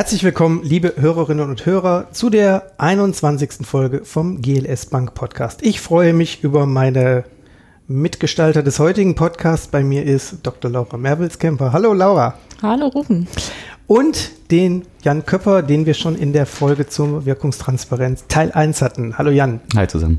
Herzlich 0.00 0.24
willkommen, 0.24 0.62
liebe 0.62 0.94
Hörerinnen 0.96 1.50
und 1.50 1.66
Hörer, 1.66 2.06
zu 2.10 2.30
der 2.30 2.72
21. 2.78 3.66
Folge 3.66 4.00
vom 4.02 4.40
GLS 4.40 4.86
Bank 4.86 5.12
Podcast. 5.12 5.60
Ich 5.62 5.82
freue 5.82 6.14
mich 6.14 6.42
über 6.42 6.64
meine 6.64 7.24
Mitgestalter 7.86 8.62
des 8.62 8.78
heutigen 8.78 9.14
Podcasts. 9.14 9.68
Bei 9.68 9.82
mir 9.82 10.06
ist 10.06 10.36
Dr. 10.42 10.70
Laura 10.70 10.96
Merwels-Kemper. 10.96 11.74
Hallo 11.74 11.92
Laura. 11.92 12.32
Hallo 12.62 12.86
Rufen. 12.86 13.28
Und 13.86 14.30
den 14.50 14.86
Jan 15.02 15.26
Köpper, 15.26 15.60
den 15.60 15.84
wir 15.84 15.92
schon 15.92 16.16
in 16.16 16.32
der 16.32 16.46
Folge 16.46 16.86
zur 16.86 17.26
Wirkungstransparenz 17.26 18.24
Teil 18.26 18.52
1 18.52 18.80
hatten. 18.80 19.18
Hallo 19.18 19.30
Jan. 19.30 19.60
Hi 19.76 19.86
zusammen. 19.86 20.18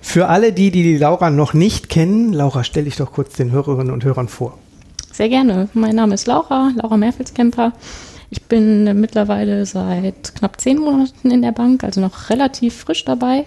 Für 0.00 0.28
alle, 0.28 0.54
die, 0.54 0.70
die 0.70 0.82
die 0.82 0.96
Laura 0.96 1.28
noch 1.28 1.52
nicht 1.52 1.90
kennen, 1.90 2.32
Laura, 2.32 2.64
stell 2.64 2.84
dich 2.84 2.96
doch 2.96 3.12
kurz 3.12 3.34
den 3.34 3.52
Hörerinnen 3.52 3.92
und 3.92 4.02
Hörern 4.02 4.28
vor. 4.28 4.56
Sehr 5.12 5.28
gerne. 5.28 5.68
Mein 5.74 5.94
Name 5.94 6.14
ist 6.14 6.26
Laura, 6.26 6.72
Laura 6.74 6.96
Merfels-Kemper. 6.96 7.74
Ich 8.36 8.42
bin 8.42 9.00
mittlerweile 9.00 9.64
seit 9.64 10.34
knapp 10.34 10.60
zehn 10.60 10.78
Monaten 10.78 11.30
in 11.30 11.40
der 11.40 11.52
Bank, 11.52 11.84
also 11.84 12.00
noch 12.00 12.30
relativ 12.30 12.74
frisch 12.74 13.04
dabei. 13.04 13.44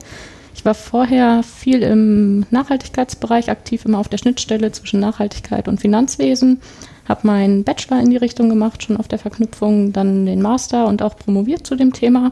Ich 0.55 0.63
war 0.63 0.73
vorher 0.73 1.43
viel 1.43 1.83
im 1.83 2.45
Nachhaltigkeitsbereich 2.51 3.49
aktiv, 3.51 3.83
immer 3.83 3.99
auf 3.99 4.07
der 4.07 4.17
Schnittstelle 4.17 4.71
zwischen 4.71 5.01
Nachhaltigkeit 5.01 5.67
und 5.67 5.81
Finanzwesen. 5.81 6.61
Habe 7.05 7.27
meinen 7.27 7.65
Bachelor 7.65 7.99
in 7.99 8.11
die 8.11 8.17
Richtung 8.17 8.47
gemacht, 8.47 8.81
schon 8.81 8.95
auf 8.95 9.09
der 9.09 9.19
Verknüpfung, 9.19 9.91
dann 9.91 10.25
den 10.25 10.41
Master 10.41 10.87
und 10.87 11.01
auch 11.01 11.17
promoviert 11.17 11.67
zu 11.67 11.75
dem 11.75 11.91
Thema. 11.91 12.31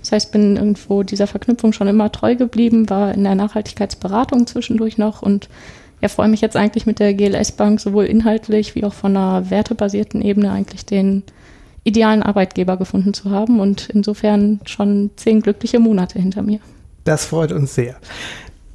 Das 0.00 0.12
heißt, 0.12 0.30
bin 0.30 0.56
irgendwo 0.56 1.02
dieser 1.02 1.26
Verknüpfung 1.26 1.72
schon 1.72 1.88
immer 1.88 2.12
treu 2.12 2.36
geblieben, 2.36 2.88
war 2.88 3.12
in 3.14 3.24
der 3.24 3.34
Nachhaltigkeitsberatung 3.34 4.46
zwischendurch 4.46 4.96
noch 4.96 5.22
und 5.22 5.48
ja, 6.00 6.08
freue 6.08 6.28
mich 6.28 6.40
jetzt 6.40 6.56
eigentlich 6.56 6.86
mit 6.86 7.00
der 7.00 7.14
GLS 7.14 7.50
Bank 7.50 7.80
sowohl 7.80 8.04
inhaltlich 8.04 8.76
wie 8.76 8.84
auch 8.84 8.94
von 8.94 9.16
einer 9.16 9.50
wertebasierten 9.50 10.22
Ebene 10.22 10.52
eigentlich 10.52 10.86
den 10.86 11.24
idealen 11.86 12.22
Arbeitgeber 12.22 12.76
gefunden 12.76 13.14
zu 13.14 13.30
haben 13.30 13.60
und 13.60 13.88
insofern 13.90 14.60
schon 14.66 15.10
zehn 15.16 15.40
glückliche 15.40 15.78
Monate 15.78 16.18
hinter 16.18 16.42
mir. 16.42 16.58
Das 17.04 17.26
freut 17.26 17.52
uns 17.52 17.74
sehr. 17.74 17.96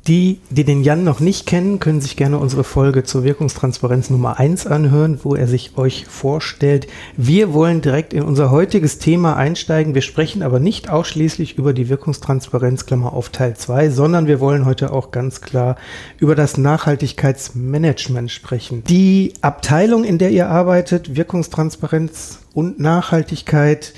Die, 0.08 0.40
die 0.50 0.64
den 0.64 0.84
Jan 0.84 1.04
noch 1.04 1.20
nicht 1.20 1.46
kennen, 1.46 1.80
können 1.80 2.02
sich 2.02 2.18
gerne 2.18 2.40
unsere 2.40 2.64
Folge 2.64 3.04
zur 3.04 3.24
Wirkungstransparenz 3.24 4.10
Nummer 4.10 4.40
1 4.40 4.66
anhören, 4.66 5.20
wo 5.22 5.36
er 5.36 5.48
sich 5.48 5.78
euch 5.78 6.08
vorstellt. 6.08 6.88
Wir 7.18 7.54
wollen 7.54 7.82
direkt 7.82 8.12
in 8.14 8.24
unser 8.24 8.50
heutiges 8.50 8.98
Thema 8.98 9.36
einsteigen. 9.36 9.94
Wir 9.94 10.02
sprechen 10.02 10.42
aber 10.42 10.60
nicht 10.60 10.90
ausschließlich 10.90 11.56
über 11.60 11.74
die 11.74 11.88
Wirkungstransparenz, 11.88 12.88
Klammer 12.88 13.14
auf 13.14 13.30
Teil 13.30 13.56
2, 13.56 13.92
sondern 13.92 14.26
wir 14.26 14.40
wollen 14.40 14.66
heute 14.66 14.92
auch 14.92 15.12
ganz 15.12 15.40
klar 15.40 15.76
über 16.18 16.34
das 16.34 16.58
Nachhaltigkeitsmanagement 16.58 18.32
sprechen. 18.32 18.84
Die 18.86 19.34
Abteilung, 19.42 20.04
in 20.04 20.18
der 20.18 20.32
ihr 20.32 20.50
arbeitet, 20.50 21.16
Wirkungstransparenz 21.16 22.40
und 22.56 22.80
Nachhaltigkeit, 22.80 23.94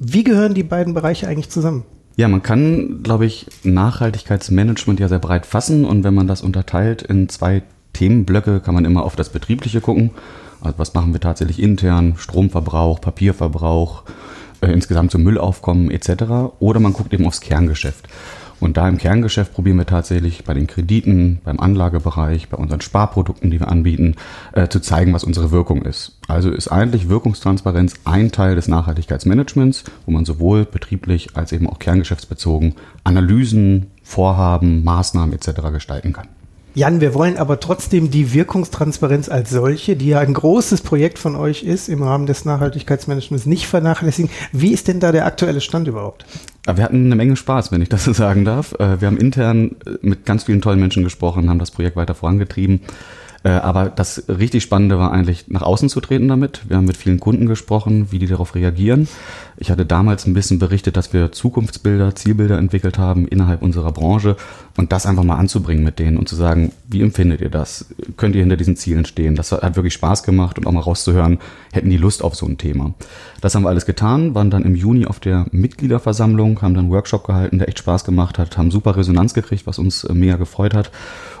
wie 0.00 0.24
gehören 0.24 0.54
die 0.54 0.64
beiden 0.64 0.94
Bereiche 0.94 1.28
eigentlich 1.28 1.50
zusammen? 1.50 1.84
Ja, 2.18 2.26
man 2.26 2.42
kann, 2.42 3.04
glaube 3.04 3.26
ich, 3.26 3.46
Nachhaltigkeitsmanagement 3.62 4.98
ja 4.98 5.06
sehr 5.06 5.20
breit 5.20 5.46
fassen 5.46 5.84
und 5.84 6.02
wenn 6.02 6.14
man 6.14 6.26
das 6.26 6.42
unterteilt 6.42 7.00
in 7.00 7.28
zwei 7.28 7.62
Themenblöcke, 7.92 8.58
kann 8.58 8.74
man 8.74 8.84
immer 8.84 9.04
auf 9.04 9.14
das 9.14 9.28
Betriebliche 9.28 9.80
gucken. 9.80 10.10
Also 10.60 10.80
was 10.80 10.94
machen 10.94 11.12
wir 11.12 11.20
tatsächlich 11.20 11.62
intern, 11.62 12.14
Stromverbrauch, 12.16 13.00
Papierverbrauch, 13.00 14.02
äh, 14.62 14.72
insgesamt 14.72 15.12
zum 15.12 15.22
Müllaufkommen 15.22 15.92
etc. 15.92 16.56
Oder 16.58 16.80
man 16.80 16.92
guckt 16.92 17.14
eben 17.14 17.24
aufs 17.24 17.40
Kerngeschäft. 17.40 18.08
Und 18.60 18.76
da 18.76 18.88
im 18.88 18.98
Kerngeschäft 18.98 19.54
probieren 19.54 19.78
wir 19.78 19.86
tatsächlich 19.86 20.44
bei 20.44 20.54
den 20.54 20.66
Krediten, 20.66 21.40
beim 21.44 21.60
Anlagebereich, 21.60 22.48
bei 22.48 22.56
unseren 22.56 22.80
Sparprodukten, 22.80 23.50
die 23.50 23.60
wir 23.60 23.68
anbieten, 23.68 24.16
äh, 24.52 24.68
zu 24.68 24.80
zeigen, 24.80 25.12
was 25.12 25.24
unsere 25.24 25.50
Wirkung 25.50 25.82
ist. 25.82 26.18
Also 26.26 26.50
ist 26.50 26.68
eigentlich 26.68 27.08
Wirkungstransparenz 27.08 27.94
ein 28.04 28.32
Teil 28.32 28.54
des 28.54 28.68
Nachhaltigkeitsmanagements, 28.68 29.84
wo 30.06 30.12
man 30.12 30.24
sowohl 30.24 30.64
betrieblich 30.64 31.36
als 31.36 31.52
eben 31.52 31.68
auch 31.68 31.78
kerngeschäftsbezogen 31.78 32.74
Analysen, 33.04 33.86
Vorhaben, 34.02 34.84
Maßnahmen 34.84 35.34
etc. 35.34 35.60
gestalten 35.72 36.12
kann. 36.12 36.28
Jan, 36.74 37.00
wir 37.00 37.12
wollen 37.12 37.38
aber 37.38 37.58
trotzdem 37.58 38.10
die 38.10 38.32
Wirkungstransparenz 38.32 39.28
als 39.28 39.50
solche, 39.50 39.96
die 39.96 40.08
ja 40.08 40.20
ein 40.20 40.32
großes 40.32 40.82
Projekt 40.82 41.18
von 41.18 41.34
euch 41.34 41.64
ist, 41.64 41.88
im 41.88 42.02
Rahmen 42.02 42.26
des 42.26 42.44
Nachhaltigkeitsmanagements 42.44 43.46
nicht 43.46 43.66
vernachlässigen. 43.66 44.30
Wie 44.52 44.72
ist 44.72 44.86
denn 44.86 45.00
da 45.00 45.10
der 45.10 45.26
aktuelle 45.26 45.60
Stand 45.60 45.88
überhaupt? 45.88 46.24
Wir 46.76 46.84
hatten 46.84 47.06
eine 47.06 47.16
Menge 47.16 47.36
Spaß, 47.36 47.72
wenn 47.72 47.82
ich 47.82 47.88
das 47.88 48.04
so 48.04 48.12
sagen 48.12 48.44
darf. 48.44 48.72
Äh, 48.78 49.00
wir 49.00 49.08
haben 49.08 49.16
intern 49.16 49.76
äh, 49.86 49.98
mit 50.02 50.26
ganz 50.26 50.44
vielen 50.44 50.60
tollen 50.60 50.80
Menschen 50.80 51.04
gesprochen, 51.04 51.48
haben 51.48 51.58
das 51.58 51.70
Projekt 51.70 51.96
weiter 51.96 52.14
vorangetrieben. 52.14 52.80
Äh, 53.44 53.50
aber 53.50 53.88
das 53.88 54.24
richtig 54.28 54.64
Spannende 54.64 54.98
war 54.98 55.12
eigentlich, 55.12 55.48
nach 55.48 55.62
außen 55.62 55.88
zu 55.88 56.00
treten 56.00 56.28
damit. 56.28 56.68
Wir 56.68 56.76
haben 56.76 56.86
mit 56.86 56.96
vielen 56.96 57.20
Kunden 57.20 57.46
gesprochen, 57.46 58.10
wie 58.10 58.18
die 58.18 58.26
darauf 58.26 58.54
reagieren. 58.54 59.08
Ich 59.56 59.70
hatte 59.70 59.86
damals 59.86 60.26
ein 60.26 60.34
bisschen 60.34 60.58
berichtet, 60.58 60.96
dass 60.96 61.12
wir 61.12 61.32
Zukunftsbilder, 61.32 62.14
Zielbilder 62.14 62.58
entwickelt 62.58 62.98
haben 62.98 63.28
innerhalb 63.28 63.62
unserer 63.62 63.92
Branche 63.92 64.36
und 64.78 64.92
das 64.92 65.06
einfach 65.06 65.24
mal 65.24 65.34
anzubringen 65.34 65.82
mit 65.82 65.98
denen 65.98 66.16
und 66.16 66.28
zu 66.28 66.36
sagen, 66.36 66.70
wie 66.86 67.02
empfindet 67.02 67.40
ihr 67.40 67.50
das? 67.50 67.86
Könnt 68.16 68.36
ihr 68.36 68.42
hinter 68.42 68.56
diesen 68.56 68.76
Zielen 68.76 69.04
stehen? 69.04 69.34
Das 69.34 69.50
hat 69.50 69.74
wirklich 69.74 69.92
Spaß 69.94 70.22
gemacht 70.22 70.56
und 70.56 70.68
auch 70.68 70.72
mal 70.72 70.80
rauszuhören, 70.80 71.38
hätten 71.72 71.90
die 71.90 71.96
Lust 71.96 72.22
auf 72.22 72.36
so 72.36 72.46
ein 72.46 72.58
Thema. 72.58 72.94
Das 73.40 73.56
haben 73.56 73.64
wir 73.64 73.70
alles 73.70 73.86
getan, 73.86 74.36
waren 74.36 74.50
dann 74.50 74.62
im 74.62 74.76
Juni 74.76 75.04
auf 75.04 75.18
der 75.18 75.46
Mitgliederversammlung, 75.50 76.62
haben 76.62 76.74
dann 76.74 76.84
einen 76.84 76.92
Workshop 76.92 77.26
gehalten, 77.26 77.58
der 77.58 77.66
echt 77.66 77.80
Spaß 77.80 78.04
gemacht 78.04 78.38
hat, 78.38 78.56
haben 78.56 78.70
super 78.70 78.96
Resonanz 78.96 79.34
gekriegt, 79.34 79.66
was 79.66 79.80
uns 79.80 80.04
äh, 80.04 80.14
mega 80.14 80.36
gefreut 80.36 80.74
hat. 80.74 80.92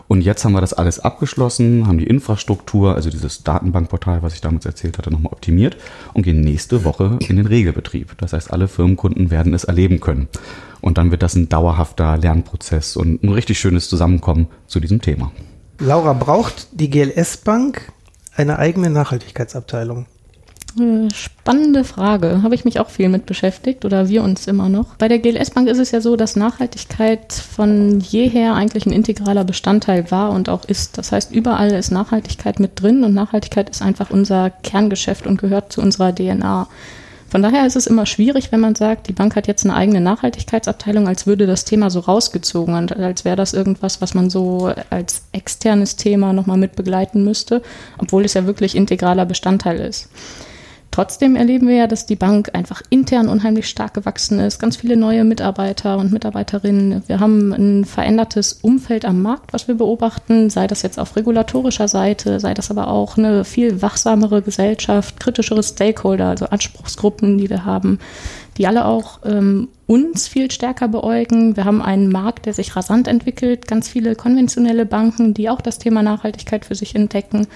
Und 0.08 0.22
jetzt 0.22 0.44
haben 0.44 0.54
wir 0.54 0.60
das 0.60 0.72
alles 0.72 0.98
abgeschlossen, 0.98 1.86
haben 1.86 1.98
die 1.98 2.06
Infrastruktur, 2.06 2.96
also 2.96 3.08
dieses 3.08 3.44
Datenbankportal, 3.44 4.22
was 4.22 4.34
ich 4.34 4.40
damals 4.40 4.66
erzählt 4.66 4.98
hatte, 4.98 5.12
nochmal 5.12 5.32
optimiert 5.32 5.76
und 6.12 6.24
gehen 6.24 6.40
nächste 6.40 6.82
Woche 6.82 7.18
in 7.28 7.36
den 7.36 7.46
Regelbetrieb. 7.46 8.16
Das 8.18 8.32
heißt, 8.32 8.52
alle 8.52 8.66
Firmenkunden 8.66 9.30
werden 9.30 9.54
es 9.54 9.64
erleben 9.64 10.00
können. 10.00 10.28
Und 10.80 10.98
dann 10.98 11.10
wird 11.10 11.22
das 11.22 11.34
ein 11.34 11.48
dauerhafter 11.48 12.16
Lernprozess 12.16 12.96
und 12.96 13.22
ein 13.22 13.30
richtig 13.30 13.58
schönes 13.58 13.88
Zusammenkommen 13.88 14.48
zu 14.66 14.80
diesem 14.80 15.00
Thema. 15.00 15.32
Laura, 15.78 16.12
braucht 16.12 16.68
die 16.72 16.90
GLS 16.90 17.38
Bank 17.38 17.92
eine 18.34 18.58
eigene 18.58 18.90
Nachhaltigkeitsabteilung? 18.90 20.06
Äh, 20.78 21.08
spannende 21.12 21.84
Frage. 21.84 22.42
Habe 22.42 22.54
ich 22.54 22.64
mich 22.64 22.78
auch 22.78 22.90
viel 22.90 23.08
mit 23.08 23.26
beschäftigt 23.26 23.84
oder 23.84 24.08
wir 24.08 24.22
uns 24.22 24.46
immer 24.46 24.68
noch. 24.68 24.96
Bei 24.96 25.08
der 25.08 25.18
GLS 25.18 25.50
Bank 25.50 25.68
ist 25.68 25.78
es 25.78 25.90
ja 25.90 26.00
so, 26.00 26.16
dass 26.16 26.36
Nachhaltigkeit 26.36 27.32
von 27.32 28.00
jeher 28.00 28.54
eigentlich 28.54 28.86
ein 28.86 28.92
integraler 28.92 29.44
Bestandteil 29.44 30.10
war 30.10 30.30
und 30.30 30.48
auch 30.48 30.64
ist. 30.64 30.98
Das 30.98 31.12
heißt, 31.12 31.32
überall 31.32 31.70
ist 31.70 31.90
Nachhaltigkeit 31.90 32.60
mit 32.60 32.80
drin 32.80 33.02
und 33.04 33.14
Nachhaltigkeit 33.14 33.70
ist 33.70 33.82
einfach 33.82 34.10
unser 34.10 34.50
Kerngeschäft 34.50 35.26
und 35.26 35.40
gehört 35.40 35.72
zu 35.72 35.80
unserer 35.80 36.14
DNA. 36.14 36.68
Von 37.30 37.42
daher 37.42 37.66
ist 37.66 37.76
es 37.76 37.86
immer 37.86 38.06
schwierig, 38.06 38.52
wenn 38.52 38.60
man 38.60 38.74
sagt, 38.74 39.08
die 39.08 39.12
Bank 39.12 39.36
hat 39.36 39.46
jetzt 39.46 39.64
eine 39.66 39.74
eigene 39.74 40.00
Nachhaltigkeitsabteilung, 40.00 41.06
als 41.06 41.26
würde 41.26 41.46
das 41.46 41.66
Thema 41.66 41.90
so 41.90 42.00
rausgezogen 42.00 42.74
und 42.74 42.96
als 42.96 43.26
wäre 43.26 43.36
das 43.36 43.52
irgendwas, 43.52 44.00
was 44.00 44.14
man 44.14 44.30
so 44.30 44.72
als 44.88 45.22
externes 45.32 45.96
Thema 45.96 46.32
nochmal 46.32 46.56
mit 46.56 46.74
begleiten 46.74 47.24
müsste, 47.24 47.60
obwohl 47.98 48.24
es 48.24 48.32
ja 48.32 48.46
wirklich 48.46 48.74
integraler 48.74 49.26
Bestandteil 49.26 49.78
ist. 49.78 50.08
Trotzdem 50.98 51.36
erleben 51.36 51.68
wir 51.68 51.76
ja, 51.76 51.86
dass 51.86 52.06
die 52.06 52.16
Bank 52.16 52.50
einfach 52.54 52.82
intern 52.90 53.28
unheimlich 53.28 53.68
stark 53.68 53.94
gewachsen 53.94 54.40
ist. 54.40 54.58
Ganz 54.58 54.78
viele 54.78 54.96
neue 54.96 55.22
Mitarbeiter 55.22 55.96
und 55.96 56.10
Mitarbeiterinnen. 56.10 57.04
Wir 57.06 57.20
haben 57.20 57.52
ein 57.52 57.84
verändertes 57.84 58.54
Umfeld 58.62 59.04
am 59.04 59.22
Markt, 59.22 59.52
was 59.52 59.68
wir 59.68 59.76
beobachten, 59.76 60.50
sei 60.50 60.66
das 60.66 60.82
jetzt 60.82 60.98
auf 60.98 61.14
regulatorischer 61.14 61.86
Seite, 61.86 62.40
sei 62.40 62.52
das 62.52 62.72
aber 62.72 62.88
auch 62.88 63.16
eine 63.16 63.44
viel 63.44 63.80
wachsamere 63.80 64.42
Gesellschaft, 64.42 65.20
kritischere 65.20 65.62
Stakeholder, 65.62 66.30
also 66.30 66.46
Anspruchsgruppen, 66.46 67.38
die 67.38 67.48
wir 67.48 67.64
haben, 67.64 68.00
die 68.56 68.66
alle 68.66 68.84
auch 68.84 69.20
ähm, 69.24 69.68
uns 69.86 70.26
viel 70.26 70.50
stärker 70.50 70.88
beäugen. 70.88 71.56
Wir 71.56 71.64
haben 71.64 71.80
einen 71.80 72.10
Markt, 72.10 72.46
der 72.46 72.54
sich 72.54 72.74
rasant 72.74 73.06
entwickelt, 73.06 73.68
ganz 73.68 73.88
viele 73.88 74.16
konventionelle 74.16 74.84
Banken, 74.84 75.32
die 75.32 75.48
auch 75.48 75.60
das 75.60 75.78
Thema 75.78 76.02
Nachhaltigkeit 76.02 76.64
für 76.64 76.74
sich 76.74 76.96
entdecken 76.96 77.46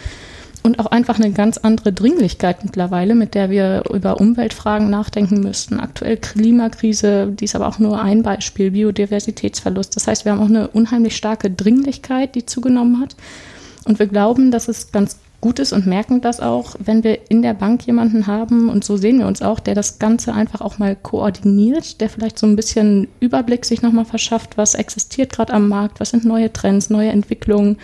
und 0.62 0.78
auch 0.78 0.86
einfach 0.86 1.18
eine 1.18 1.32
ganz 1.32 1.58
andere 1.58 1.92
Dringlichkeit 1.92 2.64
mittlerweile, 2.64 3.14
mit 3.14 3.34
der 3.34 3.50
wir 3.50 3.82
über 3.92 4.20
Umweltfragen 4.20 4.90
nachdenken 4.90 5.40
müssten. 5.40 5.80
Aktuell 5.80 6.16
Klimakrise, 6.16 7.26
die 7.28 7.44
ist 7.44 7.56
aber 7.56 7.66
auch 7.66 7.78
nur 7.78 8.00
ein 8.00 8.22
Beispiel, 8.22 8.70
Biodiversitätsverlust. 8.70 9.96
Das 9.96 10.06
heißt, 10.06 10.24
wir 10.24 10.32
haben 10.32 10.40
auch 10.40 10.48
eine 10.48 10.68
unheimlich 10.68 11.16
starke 11.16 11.50
Dringlichkeit, 11.50 12.34
die 12.34 12.46
zugenommen 12.46 13.00
hat. 13.00 13.16
Und 13.84 13.98
wir 13.98 14.06
glauben, 14.06 14.52
dass 14.52 14.68
es 14.68 14.92
ganz 14.92 15.18
gut 15.42 15.58
ist 15.58 15.72
und 15.72 15.86
merken 15.86 16.20
das 16.20 16.38
auch, 16.38 16.76
wenn 16.78 17.02
wir 17.02 17.18
in 17.28 17.42
der 17.42 17.52
Bank 17.54 17.84
jemanden 17.84 18.28
haben, 18.28 18.68
und 18.68 18.84
so 18.84 18.96
sehen 18.96 19.18
wir 19.18 19.26
uns 19.26 19.42
auch, 19.42 19.58
der 19.58 19.74
das 19.74 19.98
Ganze 19.98 20.32
einfach 20.32 20.60
auch 20.60 20.78
mal 20.78 20.94
koordiniert, 20.94 22.00
der 22.00 22.08
vielleicht 22.08 22.38
so 22.38 22.46
ein 22.46 22.54
bisschen 22.54 23.08
Überblick 23.18 23.64
sich 23.64 23.82
nochmal 23.82 24.04
verschafft, 24.04 24.56
was 24.56 24.74
existiert 24.74 25.32
gerade 25.32 25.52
am 25.52 25.68
Markt, 25.68 25.98
was 25.98 26.10
sind 26.10 26.24
neue 26.24 26.52
Trends, 26.52 26.90
neue 26.90 27.10
Entwicklungen, 27.10 27.78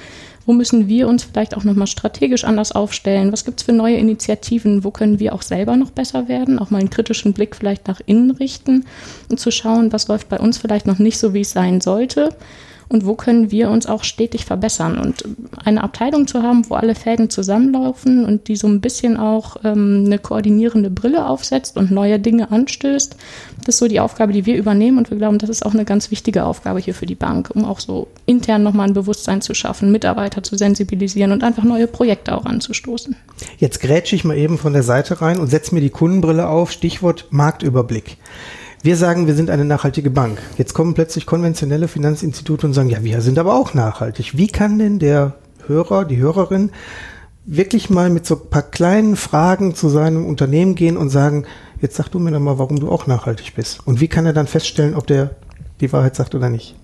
wo 0.49 0.55
müssen 0.55 0.89
wir 0.89 1.09
uns 1.09 1.25
vielleicht 1.25 1.55
auch 1.55 1.65
nochmal 1.65 1.87
strategisch 1.87 2.43
anders 2.45 2.73
aufstellen? 2.73 3.33
Was 3.33 3.45
gibt 3.45 3.61
es 3.61 3.67
für 3.67 3.75
neue 3.75 3.97
Initiativen? 3.97 4.83
Wo 4.83 4.91
können 4.91 5.21
wir 5.21 5.35
auch 5.35 5.43
selber 5.43 5.77
noch 5.77 5.91
besser 5.91 6.27
werden? 6.27 6.59
Auch 6.59 6.71
mal 6.71 6.79
einen 6.79 6.89
kritischen 6.89 7.35
Blick 7.35 7.55
vielleicht 7.55 7.87
nach 7.87 8.01
innen 8.07 8.31
richten 8.31 8.87
und 9.29 9.39
zu 9.39 9.51
schauen, 9.51 9.93
was 9.93 10.09
läuft 10.09 10.31
bei 10.31 10.39
uns 10.39 10.57
vielleicht 10.57 10.87
noch 10.87 10.99
nicht 10.99 11.19
so, 11.19 11.35
wie 11.35 11.43
es 11.43 11.51
sein 11.51 11.83
sollte. 11.83 12.31
Und 12.89 13.05
wo 13.05 13.15
können 13.15 13.51
wir 13.51 13.71
uns 13.71 13.87
auch 13.87 14.05
stetig 14.05 14.45
verbessern. 14.45 14.99
Und 14.99 15.25
eine 15.63 15.83
Abteilung 15.83 16.27
zu 16.27 16.43
haben, 16.43 16.69
wo 16.69 16.75
alle 16.75 16.95
Fäden 16.95 17.31
zusammenlaufen 17.31 18.25
und 18.25 18.49
die 18.49 18.57
so 18.57 18.67
ein 18.67 18.81
bisschen 18.81 19.17
auch 19.17 19.57
ähm, 19.65 20.05
eine 20.07 20.19
koordinierende 20.19 20.91
Brille 20.91 21.27
aufsetzt 21.27 21.77
und 21.77 21.91
neue 21.91 22.19
Dinge 22.19 22.51
anstößt, 22.51 23.17
das 23.65 23.75
ist 23.75 23.79
so 23.79 23.89
die 23.89 24.01
Aufgabe, 24.01 24.33
die 24.33 24.47
wir 24.47 24.57
übernehmen 24.57 24.99
und 24.99 25.11
wir 25.11 25.19
glauben, 25.19 25.39
das 25.39 25.51
ist 25.51 25.67
auch 25.67 25.75
eine 25.75 25.85
ganz 25.85 26.11
wichtige 26.11 26.45
Aufgabe 26.45 26.81
hier 26.81 26.95
für 26.95 27.07
die 27.07 27.15
Bank, 27.15 27.51
um 27.55 27.65
auch 27.65 27.81
so 27.81 28.09
intern 28.25 28.63
nochmal 28.63 28.89
ein 28.89 28.95
Bewusstsein 28.95 29.43
zu 29.43 29.55
schaffen, 29.55 29.93
Mitarbeiter 29.93 30.43
zu 30.43 30.57
sensibilisieren 30.57 31.33
und 31.33 31.45
einfach 31.45 31.65
neue 31.65 31.87
Projekte 31.87 32.37
auch 32.37 32.47
anzustoßen. 32.47 33.17
Jetzt 33.59 33.81
grätsche 33.81 34.17
ich 34.17 34.25
mal 34.25 34.37
eben 34.37 34.57
von 34.57 34.73
der 34.73 34.83
Seite 34.83 35.21
rein 35.21 35.39
und 35.39 35.49
setze 35.49 35.75
mir 35.75 35.81
die 35.81 35.91
Kundenbrille 35.91 36.49
auf, 36.49 36.73
Stichwort 36.73 37.27
Marktüberblick. 37.31 38.17
Wir 38.83 38.97
sagen, 38.97 39.27
wir 39.27 39.35
sind 39.35 39.51
eine 39.51 39.65
nachhaltige 39.65 40.11
Bank. 40.11 40.39
Jetzt 40.57 40.73
kommen 40.73 40.95
plötzlich 40.95 41.27
konventionelle 41.27 41.89
Finanzinstitute 41.89 42.67
und 42.67 42.75
sagen, 42.75 42.91
ja, 42.91 43.03
wir 43.03 43.21
sind 43.23 43.39
aber 43.39 43.55
auch 43.55 43.75
nachhaltig. 43.75 44.37
Wie 44.37 44.47
kann 44.47 44.79
denn 44.79 45.01
der 45.01 45.35
Hörer, 45.67 46.05
die 46.05 46.19
Hörerin 46.19 46.71
wirklich 47.45 47.91
mal 47.91 48.09
mit 48.09 48.25
so 48.25 48.37
ein 48.37 48.51
paar 48.51 48.63
kleinen 48.63 49.17
Fragen 49.17 49.75
zu 49.75 49.89
seinem 49.89 50.27
Unternehmen 50.27 50.75
gehen 50.75 50.97
und 50.97 51.09
sagen, 51.09 51.47
jetzt 51.81 51.97
sag 51.97 52.09
du 52.09 52.19
mir 52.19 52.31
doch 52.31 52.41
mal, 52.41 52.59
warum 52.59 52.79
du 52.79 52.91
auch 52.91 53.07
nachhaltig 53.07 53.55
bist. 53.57 53.87
Und 53.87 54.01
wie 54.01 54.09
kann 54.09 54.27
er 54.27 54.33
dann 54.33 54.47
feststellen, 54.47 54.95
ob 54.95 55.07
der 55.07 55.31
die 55.81 55.93
Wahrheit 55.93 56.15
sagt 56.15 56.35
oder 56.35 56.51
nicht? 56.51 56.77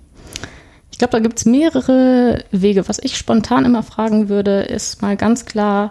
Ich 0.91 0.99
glaube, 0.99 1.12
da 1.12 1.19
gibt 1.20 1.38
es 1.38 1.44
mehrere 1.44 2.44
Wege. 2.50 2.88
Was 2.88 2.99
ich 2.99 3.17
spontan 3.17 3.64
immer 3.64 3.82
fragen 3.82 4.29
würde, 4.29 4.62
ist 4.62 5.02
mal 5.02 5.17
ganz 5.17 5.44
klar, 5.44 5.91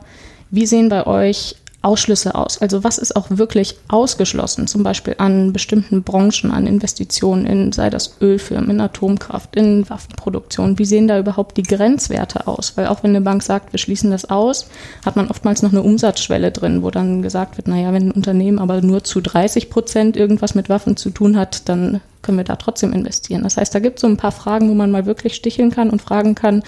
wie 0.49 0.65
sehen 0.65 0.89
bei 0.89 1.05
euch 1.05 1.55
Ausschlüsse 1.83 2.33
aus? 2.33 2.61
Also 2.61 2.83
was 2.83 2.97
ist 2.97 3.15
auch 3.15 3.27
wirklich 3.29 3.75
ausgeschlossen, 3.89 4.67
zum 4.67 4.83
Beispiel 4.83 5.15
an 5.17 5.53
bestimmten 5.53 6.01
Branchen, 6.01 6.51
an 6.51 6.65
Investitionen 6.65 7.45
in, 7.45 7.71
sei 7.71 7.89
das 7.89 8.15
Ölfirmen, 8.21 8.71
in 8.71 8.81
Atomkraft, 8.81 9.55
in 9.55 9.89
Waffenproduktion? 9.89 10.79
Wie 10.79 10.85
sehen 10.85 11.07
da 11.07 11.19
überhaupt 11.19 11.57
die 11.57 11.63
Grenzwerte 11.63 12.47
aus? 12.47 12.77
Weil 12.77 12.87
auch 12.87 13.03
wenn 13.03 13.11
eine 13.11 13.21
Bank 13.21 13.43
sagt, 13.43 13.73
wir 13.73 13.79
schließen 13.79 14.11
das 14.11 14.29
aus, 14.29 14.67
hat 15.05 15.15
man 15.15 15.29
oftmals 15.29 15.61
noch 15.61 15.71
eine 15.71 15.83
Umsatzschwelle 15.83 16.51
drin, 16.51 16.83
wo 16.83 16.89
dann 16.89 17.21
gesagt 17.21 17.57
wird, 17.57 17.67
naja, 17.67 17.91
wenn 17.91 18.07
ein 18.07 18.11
Unternehmen 18.11 18.59
aber 18.59 18.81
nur 18.81 19.03
zu 19.03 19.19
30 19.19 19.69
Prozent 19.69 20.15
irgendwas 20.15 20.55
mit 20.55 20.69
Waffen 20.69 20.95
zu 20.95 21.09
tun 21.09 21.37
hat, 21.37 21.67
dann 21.67 21.99
können 22.21 22.37
wir 22.37 22.45
da 22.45 22.55
trotzdem 22.55 22.93
investieren. 22.93 23.43
Das 23.43 23.57
heißt, 23.57 23.75
da 23.75 23.79
gibt 23.79 23.97
es 23.97 24.01
so 24.01 24.07
ein 24.07 24.17
paar 24.17 24.31
Fragen, 24.31 24.69
wo 24.69 24.73
man 24.73 24.89
mal 24.89 25.05
wirklich 25.05 25.35
sticheln 25.35 25.69
kann 25.69 25.89
und 25.89 26.01
fragen 26.01 26.33
kann, 26.33 26.63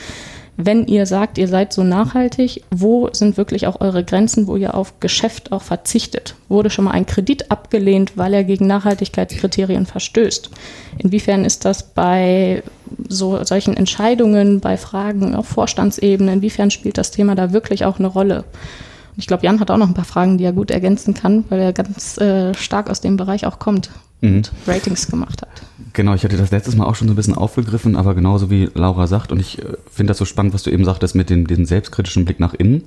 wenn 0.58 0.88
ihr 0.88 1.06
sagt, 1.06 1.38
ihr 1.38 1.48
seid 1.48 1.74
so 1.74 1.84
nachhaltig, 1.84 2.64
wo 2.72 3.10
sind 3.12 3.36
wirklich 3.36 3.68
auch 3.68 3.82
eure 3.82 4.04
Grenzen, 4.04 4.48
wo 4.48 4.56
ihr 4.56 4.74
auf 4.76 5.00
Geschäft 5.00 5.52
auch 5.52 5.62
verzichtet? 5.62 6.36
Wurde 6.48 6.70
schon 6.70 6.86
mal 6.86 6.92
ein 6.92 7.06
Kredit 7.06 7.52
abgelehnt, 7.52 8.14
weil 8.16 8.34
er 8.34 8.44
gegen 8.46 8.66
Nachhaltigkeitskriterien 8.68 9.86
verstößt? 9.86 10.50
Inwiefern 10.98 11.44
ist 11.44 11.66
das 11.66 11.84
bei 11.84 12.64
so 13.10 13.44
solchen 13.44 13.76
Entscheidungen, 13.76 14.62
bei 14.62 14.78
Fragen 14.78 15.36
auf 15.36 15.48
Vorstandsebene, 15.48 16.32
inwiefern 16.32 16.72
spielt 16.72 16.98
das 16.98 17.12
Thema 17.12 17.36
da 17.36 17.52
wirklich 17.52 17.84
auch 17.84 18.00
eine 18.00 18.08
Rolle? 18.08 18.46
Ich 19.18 19.28
glaube, 19.28 19.44
Jan 19.44 19.60
hat 19.60 19.72
auch 19.72 19.78
noch 19.78 19.88
ein 19.88 19.94
paar 19.94 20.06
Fragen, 20.06 20.38
die 20.38 20.44
er 20.44 20.54
gut 20.54 20.72
ergänzen 20.72 21.14
kann, 21.14 21.46
weil 21.50 21.60
er 21.60 21.74
ganz 21.74 22.18
äh, 22.18 22.54
stark 22.54 22.90
aus 22.90 23.02
dem 23.02 23.18
Bereich 23.18 23.46
auch 23.46 23.60
kommt 23.60 23.90
mhm. 24.22 24.38
und 24.38 24.52
Ratings 24.68 25.08
gemacht 25.08 25.42
hat. 25.42 25.50
Genau, 25.94 26.14
ich 26.14 26.24
hatte 26.26 26.36
das 26.38 26.52
letztes 26.52 26.76
Mal 26.76 26.86
auch 26.86 26.96
schon 26.96 27.08
so 27.08 27.14
ein 27.14 27.16
bisschen 27.16 27.36
aufgegriffen, 27.36 27.96
aber 27.96 28.16
genauso 28.16 28.50
wie 28.50 28.70
Laura 28.74 29.08
sagt, 29.08 29.32
und 29.32 29.40
ich 29.40 29.60
äh, 29.60 29.78
finde 29.90 30.12
das 30.12 30.18
so 30.18 30.26
spannend, 30.26 30.54
was 30.54 30.64
du 30.64 30.70
eben 30.70 30.84
sagtest 30.84 31.16
mit 31.16 31.30
dem, 31.30 31.48
dem 31.48 31.66
selbstkritischen 31.66 32.26
Blick 32.26 32.40
nach 32.40 32.54
innen. 32.54 32.84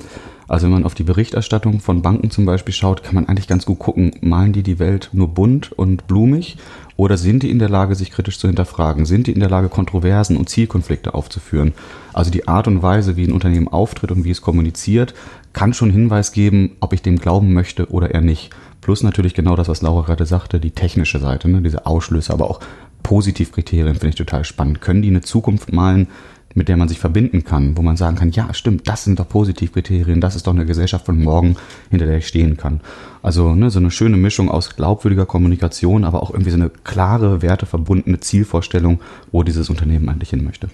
Also 0.47 0.67
wenn 0.67 0.73
man 0.73 0.85
auf 0.85 0.95
die 0.95 1.05
Berichterstattung 1.05 1.81
von 1.81 2.03
Banken 2.03 2.31
zum 2.31 2.45
Beispiel 2.45 2.75
schaut, 2.75 3.03
kann 3.03 3.15
man 3.15 3.27
eigentlich 3.27 3.49
ganz 3.49 3.67
gut 3.67 3.79
gucken, 3.79 4.13
malen 4.21 4.53
die 4.53 4.63
die 4.63 4.79
Welt 4.79 5.11
nur 5.13 5.29
bunt 5.29 5.73
und 5.73 6.07
blumig 6.07 6.57
oder 6.99 7.17
sind 7.17 7.45
die 7.45 7.51
in 7.51 7.61
der 7.61 7.69
Lage, 7.69 7.95
sich 7.95 8.11
kritisch 8.11 8.41
zu 8.41 8.49
hinterfragen? 8.49 9.07
Sind 9.07 9.29
die 9.29 9.33
in 9.33 9.39
der 9.39 9.49
Lage, 9.49 9.69
Kontroversen 9.69 10.37
und 10.37 10.49
Zielkonflikte 10.49 11.15
aufzuführen? 11.15 11.73
Also 12.13 12.33
die 12.33 12.49
Art 12.49 12.67
und 12.67 12.83
Weise, 12.83 13.17
wie 13.17 13.25
ein 13.25 13.33
Unternehmen 13.33 13.69
auftritt 13.69 14.11
und 14.11 14.25
wie 14.25 14.33
es 14.33 14.43
kommuniziert, 14.43 15.15
kann 15.59 15.75
schon 15.75 15.91
Hinweis 15.91 16.31
geben, 16.31 16.77
ob 16.79 16.93
ich 16.93 17.03
dem 17.03 17.19
glauben 17.19 17.53
möchte 17.53 17.91
oder 17.91 18.15
eher 18.15 18.21
nicht. 18.21 18.51
Plus 18.81 19.03
natürlich 19.03 19.35
genau 19.35 19.57
das, 19.57 19.67
was 19.67 19.83
Laura 19.83 20.07
gerade 20.07 20.25
sagte, 20.25 20.61
die 20.61 20.71
technische 20.71 21.19
Seite, 21.19 21.49
ne? 21.49 21.61
diese 21.63 21.85
Ausschlüsse, 21.85 22.33
aber 22.33 22.49
auch 22.49 22.61
Positivkriterien 23.03 23.97
finde 23.97 24.11
ich 24.11 24.15
total 24.15 24.45
spannend. 24.45 24.81
Können 24.81 25.03
die 25.03 25.09
eine 25.09 25.21
Zukunft 25.21 25.73
malen, 25.73 26.07
mit 26.55 26.69
der 26.69 26.77
man 26.77 26.87
sich 26.87 27.01
verbinden 27.01 27.43
kann, 27.43 27.77
wo 27.77 27.83
man 27.83 27.97
sagen 27.97 28.15
kann, 28.15 28.31
ja, 28.31 28.55
stimmt, 28.55 28.87
das 28.87 29.03
sind 29.03 29.19
doch 29.19 29.29
Positivkriterien, 29.29 30.21
das 30.21 30.37
ist 30.37 30.47
doch 30.47 30.55
eine 30.55 30.65
Gesellschaft 30.65 31.07
von 31.07 31.21
morgen, 31.21 31.57
hinter 31.91 32.07
der 32.07 32.19
ich 32.19 32.29
stehen 32.29 32.57
kann. 32.57 32.81
Also 33.25 33.57
ne, 33.57 33.69
so 33.71 33.81
eine 33.81 33.91
schöne 33.91 34.17
Mischung 34.17 34.49
aus 34.49 34.77
glaubwürdiger 34.77 35.27
Kommunikation, 35.27 36.05
aber 36.05 36.23
auch 36.23 36.31
irgendwie 36.31 36.53
so 36.53 36.57
eine 36.57 36.71
klare, 36.71 37.43
werteverbundene 37.43 38.21
Zielvorstellung, 38.21 39.01
wo 39.33 39.43
dieses 39.43 39.71
Unternehmen 39.71 40.09
eigentlich 40.09 40.31
hin 40.31 40.45
möchte. 40.45 40.69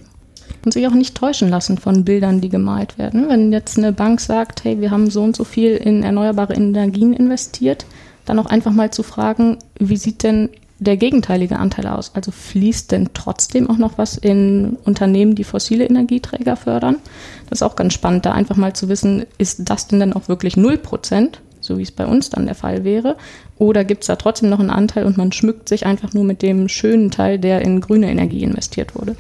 Und 0.65 0.73
sich 0.73 0.87
auch 0.87 0.95
nicht 0.95 1.15
täuschen 1.15 1.51
lassen 1.51 1.77
von 1.77 2.05
Bildern, 2.05 2.41
die 2.41 2.49
gemalt 2.49 2.97
werden. 2.97 3.29
Wenn 3.29 3.53
jetzt 3.53 3.77
eine 3.77 3.93
Bank 3.93 4.21
sagt, 4.21 4.65
hey, 4.65 4.81
wir 4.81 4.91
haben 4.91 5.11
so 5.11 5.23
und 5.23 5.37
so 5.37 5.45
viel 5.45 5.77
in 5.77 6.03
erneuerbare 6.03 6.55
Energien 6.55 7.13
investiert, 7.13 7.85
dann 8.25 8.39
auch 8.39 8.47
einfach 8.47 8.73
mal 8.73 8.91
zu 8.91 9.03
fragen, 9.03 9.59
wie 9.79 9.99
sieht 9.99 10.23
denn 10.23 10.49
der 10.79 10.97
gegenteilige 10.97 11.59
Anteil 11.59 11.87
aus? 11.87 12.13
Also 12.15 12.31
fließt 12.31 12.93
denn 12.93 13.11
trotzdem 13.15 13.69
auch 13.69 13.77
noch 13.77 13.99
was 13.99 14.17
in 14.17 14.77
Unternehmen, 14.85 15.35
die 15.35 15.45
fossile 15.45 15.85
Energieträger 15.87 16.57
fördern? 16.57 16.97
Das 17.49 17.59
ist 17.59 17.63
auch 17.63 17.77
ganz 17.77 17.93
spannend, 17.93 18.27
da 18.27 18.33
einfach 18.33 18.57
mal 18.57 18.73
zu 18.73 18.89
wissen, 18.89 19.27
ist 19.39 19.69
das 19.69 19.87
denn 19.87 20.01
dann 20.01 20.13
auch 20.15 20.29
wirklich 20.29 20.57
0 20.57 20.79
Prozent, 20.79 21.41
so 21.61 21.79
wie 21.79 21.83
es 21.83 21.93
bei 21.93 22.07
uns 22.07 22.31
dann 22.31 22.47
der 22.47 22.55
Fall 22.55 22.85
wäre? 22.85 23.17
Oder 23.59 23.85
gibt 23.85 24.03
es 24.03 24.09
da 24.09 24.17
trotzdem 24.17 24.51
noch 24.51 24.61
einen 24.61 24.71
Anteil 24.71 25.05
und 25.05 25.17
man 25.17 25.33
schmückt 25.33 25.69
sich 25.69 25.87
einfach 25.87 26.13
nur 26.13 26.25
mit 26.25 26.43
dem 26.43 26.69
schönen 26.69 27.11
Teil, 27.11 27.39
der 27.39 27.63
in 27.63 27.81
grüne 27.81 28.11
Energie 28.11 28.43
investiert 28.43 28.95
wurde? 28.95 29.17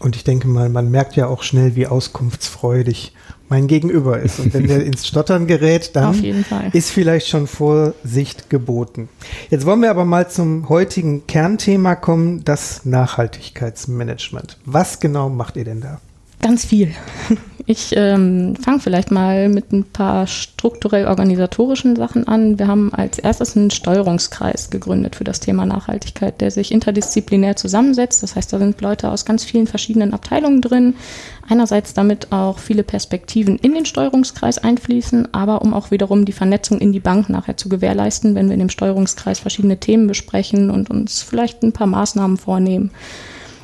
Und 0.00 0.16
ich 0.16 0.24
denke 0.24 0.48
mal, 0.48 0.68
man 0.68 0.90
merkt 0.90 1.16
ja 1.16 1.26
auch 1.26 1.42
schnell, 1.42 1.76
wie 1.76 1.86
auskunftsfreudig 1.86 3.12
mein 3.48 3.66
Gegenüber 3.66 4.20
ist. 4.20 4.40
Und 4.40 4.54
wenn 4.54 4.66
der 4.66 4.84
ins 4.86 5.06
Stottern 5.06 5.46
gerät, 5.46 5.94
dann 5.94 6.14
ist 6.72 6.90
vielleicht 6.90 7.28
schon 7.28 7.46
Vorsicht 7.46 8.50
geboten. 8.50 9.08
Jetzt 9.50 9.66
wollen 9.66 9.80
wir 9.82 9.90
aber 9.90 10.04
mal 10.04 10.28
zum 10.28 10.68
heutigen 10.68 11.26
Kernthema 11.26 11.94
kommen, 11.94 12.44
das 12.44 12.84
Nachhaltigkeitsmanagement. 12.84 14.58
Was 14.64 15.00
genau 15.00 15.28
macht 15.28 15.56
ihr 15.56 15.64
denn 15.64 15.80
da? 15.80 16.00
Ganz 16.44 16.66
viel. 16.66 16.94
Ich 17.66 17.94
ähm, 17.96 18.56
fange 18.56 18.80
vielleicht 18.80 19.10
mal 19.10 19.48
mit 19.48 19.72
ein 19.72 19.84
paar 19.84 20.26
strukturell 20.26 21.06
organisatorischen 21.06 21.96
Sachen 21.96 22.28
an. 22.28 22.58
Wir 22.58 22.68
haben 22.68 22.92
als 22.92 23.18
erstes 23.18 23.56
einen 23.56 23.70
Steuerungskreis 23.70 24.68
gegründet 24.68 25.16
für 25.16 25.24
das 25.24 25.40
Thema 25.40 25.64
Nachhaltigkeit, 25.64 26.42
der 26.42 26.50
sich 26.50 26.72
interdisziplinär 26.72 27.56
zusammensetzt. 27.56 28.22
Das 28.22 28.36
heißt, 28.36 28.52
da 28.52 28.58
sind 28.58 28.82
Leute 28.82 29.08
aus 29.08 29.24
ganz 29.24 29.44
vielen 29.44 29.66
verschiedenen 29.66 30.12
Abteilungen 30.12 30.60
drin. 30.60 30.92
Einerseits 31.48 31.94
damit 31.94 32.32
auch 32.32 32.58
viele 32.58 32.82
Perspektiven 32.82 33.56
in 33.56 33.72
den 33.72 33.86
Steuerungskreis 33.86 34.58
einfließen, 34.58 35.32
aber 35.32 35.62
um 35.62 35.72
auch 35.72 35.90
wiederum 35.90 36.26
die 36.26 36.32
Vernetzung 36.32 36.80
in 36.80 36.92
die 36.92 37.00
Bank 37.00 37.30
nachher 37.30 37.56
zu 37.56 37.70
gewährleisten, 37.70 38.34
wenn 38.34 38.48
wir 38.48 38.54
in 38.54 38.60
dem 38.60 38.68
Steuerungskreis 38.68 39.38
verschiedene 39.38 39.80
Themen 39.80 40.06
besprechen 40.06 40.68
und 40.68 40.90
uns 40.90 41.22
vielleicht 41.22 41.62
ein 41.62 41.72
paar 41.72 41.86
Maßnahmen 41.86 42.36
vornehmen. 42.36 42.90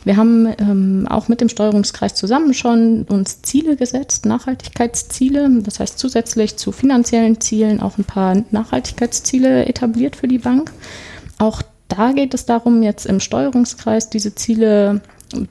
Wir 0.05 0.17
haben 0.17 0.49
ähm, 0.59 1.07
auch 1.09 1.29
mit 1.29 1.41
dem 1.41 1.49
Steuerungskreis 1.49 2.15
zusammen 2.15 2.55
schon 2.55 3.03
uns 3.05 3.43
Ziele 3.43 3.77
gesetzt, 3.77 4.25
Nachhaltigkeitsziele. 4.25 5.63
Das 5.63 5.81
heißt 5.81 5.99
zusätzlich 5.99 6.57
zu 6.57 6.73
finanziellen 6.73 7.41
Zielen 7.41 7.81
auch 7.81 7.99
ein 7.99 8.05
paar 8.05 8.43
Nachhaltigkeitsziele 8.51 9.67
etabliert 9.67 10.17
für 10.17 10.29
die 10.29 10.39
Bank. 10.39 10.73
Auch 11.39 11.63
da 11.89 12.13
geht 12.13 12.35
es 12.35 12.47
darum, 12.47 12.83
jetzt 12.83 13.05
im 13.07 13.21
Steuerungskreis 13.21 14.09
diese 14.09 14.35
Ziele 14.35 15.03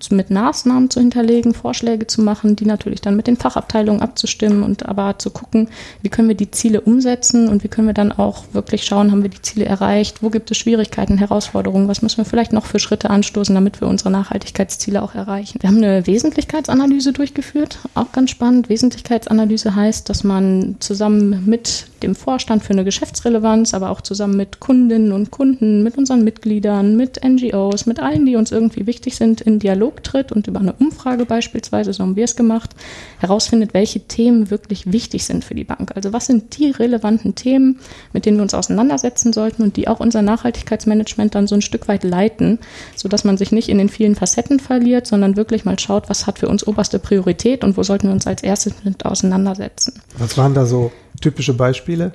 mit 0.09 0.29
Maßnahmen 0.29 0.89
zu 0.89 0.99
hinterlegen, 0.99 1.53
Vorschläge 1.53 2.07
zu 2.07 2.21
machen, 2.21 2.55
die 2.55 2.65
natürlich 2.65 3.01
dann 3.01 3.15
mit 3.15 3.27
den 3.27 3.37
Fachabteilungen 3.37 4.01
abzustimmen 4.01 4.63
und 4.63 4.87
aber 4.87 5.17
zu 5.19 5.29
gucken, 5.29 5.69
wie 6.01 6.09
können 6.09 6.27
wir 6.27 6.35
die 6.35 6.51
Ziele 6.51 6.81
umsetzen 6.81 7.47
und 7.47 7.63
wie 7.63 7.67
können 7.67 7.87
wir 7.87 7.93
dann 7.93 8.11
auch 8.11 8.45
wirklich 8.53 8.85
schauen, 8.85 9.11
haben 9.11 9.23
wir 9.23 9.29
die 9.29 9.41
Ziele 9.41 9.65
erreicht, 9.65 10.21
wo 10.23 10.29
gibt 10.29 10.51
es 10.51 10.57
Schwierigkeiten, 10.57 11.17
Herausforderungen, 11.17 11.87
was 11.87 12.01
müssen 12.01 12.17
wir 12.17 12.25
vielleicht 12.25 12.53
noch 12.53 12.65
für 12.65 12.79
Schritte 12.79 13.09
anstoßen, 13.09 13.55
damit 13.55 13.81
wir 13.81 13.87
unsere 13.87 14.11
Nachhaltigkeitsziele 14.11 15.01
auch 15.01 15.15
erreichen. 15.15 15.59
Wir 15.61 15.69
haben 15.69 15.77
eine 15.77 16.05
Wesentlichkeitsanalyse 16.07 17.13
durchgeführt, 17.13 17.79
auch 17.95 18.11
ganz 18.11 18.29
spannend. 18.31 18.69
Wesentlichkeitsanalyse 18.69 19.75
heißt, 19.75 20.09
dass 20.09 20.23
man 20.23 20.77
zusammen 20.79 21.43
mit 21.45 21.88
dem 21.99 22.15
Vorstand 22.15 22.63
für 22.63 22.73
eine 22.73 22.83
Geschäftsrelevanz, 22.83 23.73
aber 23.73 23.89
auch 23.89 24.01
zusammen 24.01 24.37
mit 24.37 24.59
Kundinnen 24.59 25.11
und 25.11 25.31
Kunden, 25.31 25.83
mit 25.83 25.97
unseren 25.97 26.23
Mitgliedern, 26.23 26.95
mit 26.95 27.23
NGOs, 27.23 27.85
mit 27.85 27.99
allen, 27.99 28.25
die 28.25 28.35
uns 28.35 28.51
irgendwie 28.51 28.87
wichtig 28.87 29.15
sind, 29.15 29.41
in 29.41 29.59
Dialog 29.59 30.03
tritt 30.03 30.31
und 30.31 30.47
über 30.47 30.59
eine 30.59 30.73
Umfrage 30.73 31.25
beispielsweise, 31.25 31.93
so 31.93 32.03
haben 32.03 32.15
wir 32.15 32.25
es 32.25 32.35
gemacht, 32.35 32.71
herausfindet, 33.19 33.73
welche 33.73 34.01
Themen 34.01 34.49
wirklich 34.49 34.91
wichtig 34.91 35.25
sind 35.25 35.43
für 35.43 35.55
die 35.55 35.63
Bank. 35.63 35.91
Also 35.95 36.13
was 36.13 36.25
sind 36.25 36.57
die 36.57 36.71
relevanten 36.71 37.35
Themen, 37.35 37.79
mit 38.13 38.25
denen 38.25 38.37
wir 38.37 38.43
uns 38.43 38.53
auseinandersetzen 38.53 39.33
sollten 39.33 39.63
und 39.63 39.77
die 39.77 39.87
auch 39.87 39.99
unser 39.99 40.21
Nachhaltigkeitsmanagement 40.21 41.35
dann 41.35 41.47
so 41.47 41.55
ein 41.55 41.61
Stück 41.61 41.87
weit 41.87 42.03
leiten, 42.03 42.59
sodass 42.95 43.23
man 43.23 43.37
sich 43.37 43.51
nicht 43.51 43.69
in 43.69 43.77
den 43.77 43.89
vielen 43.89 44.15
Facetten 44.15 44.59
verliert, 44.59 45.07
sondern 45.07 45.35
wirklich 45.35 45.65
mal 45.65 45.77
schaut, 45.79 46.09
was 46.09 46.27
hat 46.27 46.39
für 46.39 46.47
uns 46.47 46.65
oberste 46.65 46.99
Priorität 46.99 47.63
und 47.63 47.77
wo 47.77 47.83
sollten 47.83 48.07
wir 48.07 48.13
uns 48.13 48.27
als 48.27 48.43
erstes 48.43 48.73
mit 48.83 49.05
auseinandersetzen. 49.05 50.01
Was 50.17 50.37
waren 50.37 50.53
da 50.53 50.65
so 50.65 50.91
Typische 51.19 51.53
Beispiele? 51.53 52.13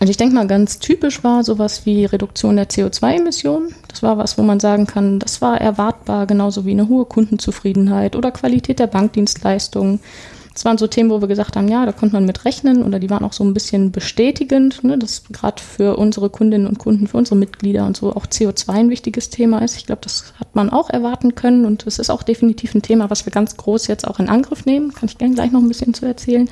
Also 0.00 0.10
ich 0.10 0.16
denke 0.16 0.34
mal, 0.34 0.46
ganz 0.46 0.78
typisch 0.78 1.22
war 1.22 1.44
sowas 1.44 1.84
wie 1.84 2.06
Reduktion 2.06 2.56
der 2.56 2.68
CO2-Emissionen. 2.68 3.74
Das 3.88 4.02
war 4.02 4.16
was, 4.16 4.38
wo 4.38 4.42
man 4.42 4.58
sagen 4.58 4.86
kann, 4.86 5.18
das 5.18 5.42
war 5.42 5.60
erwartbar, 5.60 6.26
genauso 6.26 6.64
wie 6.64 6.70
eine 6.70 6.88
hohe 6.88 7.04
Kundenzufriedenheit 7.04 8.16
oder 8.16 8.30
Qualität 8.30 8.78
der 8.78 8.86
Bankdienstleistungen. 8.86 10.00
Das 10.54 10.64
waren 10.64 10.78
so 10.78 10.86
Themen, 10.88 11.10
wo 11.10 11.20
wir 11.20 11.28
gesagt 11.28 11.56
haben, 11.56 11.68
ja, 11.68 11.86
da 11.86 11.92
konnte 11.92 12.14
man 12.14 12.26
mit 12.26 12.44
rechnen 12.44 12.82
oder 12.82 12.98
die 12.98 13.08
waren 13.08 13.24
auch 13.24 13.32
so 13.32 13.44
ein 13.44 13.54
bisschen 13.54 13.92
bestätigend, 13.92 14.82
ne, 14.82 14.98
dass 14.98 15.24
gerade 15.24 15.62
für 15.62 15.96
unsere 15.96 16.28
Kundinnen 16.28 16.66
und 16.66 16.78
Kunden, 16.78 17.06
für 17.06 17.18
unsere 17.18 17.36
Mitglieder 17.36 17.86
und 17.86 17.96
so 17.96 18.14
auch 18.14 18.26
CO2 18.26 18.68
ein 18.70 18.90
wichtiges 18.90 19.30
Thema 19.30 19.62
ist. 19.62 19.76
Ich 19.76 19.86
glaube, 19.86 20.02
das 20.02 20.34
hat 20.40 20.54
man 20.56 20.70
auch 20.70 20.90
erwarten 20.90 21.34
können 21.34 21.64
und 21.64 21.86
es 21.86 21.98
ist 21.98 22.10
auch 22.10 22.22
definitiv 22.22 22.74
ein 22.74 22.82
Thema, 22.82 23.10
was 23.10 23.26
wir 23.26 23.32
ganz 23.32 23.56
groß 23.56 23.86
jetzt 23.86 24.06
auch 24.06 24.18
in 24.18 24.28
Angriff 24.28 24.66
nehmen. 24.66 24.92
Kann 24.92 25.08
ich 25.08 25.18
gerne 25.18 25.34
gleich 25.34 25.52
noch 25.52 25.62
ein 25.62 25.68
bisschen 25.68 25.94
zu 25.94 26.04
erzählen. 26.04 26.48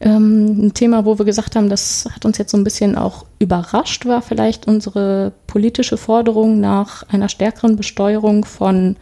Ähm, 0.00 0.66
ein 0.66 0.74
Thema, 0.74 1.04
wo 1.04 1.18
wir 1.18 1.24
gesagt 1.24 1.56
haben, 1.56 1.68
das 1.68 2.08
hat 2.14 2.24
uns 2.24 2.38
jetzt 2.38 2.50
so 2.50 2.56
ein 2.56 2.64
bisschen 2.64 2.96
auch 2.96 3.24
überrascht, 3.38 4.06
war 4.06 4.22
vielleicht 4.22 4.66
unsere 4.68 5.32
politische 5.46 5.96
Forderung 5.96 6.60
nach 6.60 7.02
einer 7.08 7.28
stärkeren 7.28 7.76
Besteuerung 7.76 8.44
von 8.44 8.96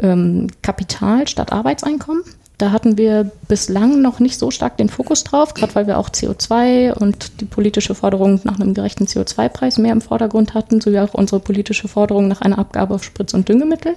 ähm, 0.00 0.48
Kapital 0.62 1.28
statt 1.28 1.52
Arbeitseinkommen. 1.52 2.24
Da 2.64 2.72
hatten 2.72 2.96
wir 2.96 3.30
bislang 3.46 4.00
noch 4.00 4.20
nicht 4.20 4.38
so 4.38 4.50
stark 4.50 4.78
den 4.78 4.88
Fokus 4.88 5.22
drauf, 5.22 5.52
gerade 5.52 5.74
weil 5.74 5.86
wir 5.86 5.98
auch 5.98 6.08
CO2 6.08 6.94
und 6.94 7.42
die 7.42 7.44
politische 7.44 7.94
Forderung 7.94 8.40
nach 8.44 8.58
einem 8.58 8.72
gerechten 8.72 9.04
CO2-Preis 9.04 9.76
mehr 9.76 9.92
im 9.92 10.00
Vordergrund 10.00 10.54
hatten, 10.54 10.80
sowie 10.80 10.98
auch 11.00 11.12
unsere 11.12 11.40
politische 11.40 11.88
Forderung 11.88 12.26
nach 12.26 12.40
einer 12.40 12.58
Abgabe 12.58 12.94
auf 12.94 13.04
Spritz- 13.04 13.34
und 13.34 13.50
Düngemittel. 13.50 13.92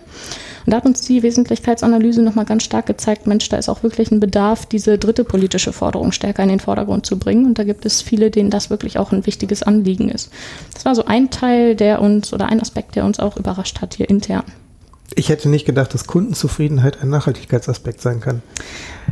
Und 0.66 0.72
da 0.72 0.76
hat 0.76 0.86
uns 0.86 1.00
die 1.00 1.24
Wesentlichkeitsanalyse 1.24 2.22
nochmal 2.22 2.44
ganz 2.44 2.64
stark 2.64 2.88
gezeigt, 2.88 3.26
Mensch, 3.26 3.48
da 3.48 3.56
ist 3.56 3.70
auch 3.70 3.84
wirklich 3.84 4.12
ein 4.12 4.20
Bedarf, 4.20 4.66
diese 4.66 4.98
dritte 4.98 5.24
politische 5.24 5.72
Forderung 5.72 6.12
stärker 6.12 6.44
in 6.44 6.50
den 6.50 6.60
Vordergrund 6.60 7.06
zu 7.06 7.18
bringen. 7.18 7.46
Und 7.46 7.58
da 7.58 7.64
gibt 7.64 7.86
es 7.86 8.02
viele, 8.02 8.32
denen 8.32 8.50
das 8.50 8.70
wirklich 8.70 9.00
auch 9.00 9.14
ein 9.14 9.26
wichtiges 9.26 9.64
Anliegen 9.64 10.10
ist. 10.10 10.30
Das 10.74 10.84
war 10.84 10.94
so 10.94 11.06
ein 11.06 11.30
Teil, 11.30 11.78
der 11.78 12.02
uns 12.02 12.34
oder 12.34 12.48
ein 12.48 12.60
Aspekt, 12.60 12.98
der 12.98 13.06
uns 13.06 13.18
auch 13.18 13.38
überrascht 13.38 13.80
hat 13.80 13.94
hier 13.94 14.10
intern. 14.10 14.44
Ich 15.18 15.30
hätte 15.30 15.50
nicht 15.50 15.66
gedacht, 15.66 15.96
dass 15.96 16.06
Kundenzufriedenheit 16.06 17.02
ein 17.02 17.10
Nachhaltigkeitsaspekt 17.10 18.02
sein 18.02 18.20
kann. 18.20 18.44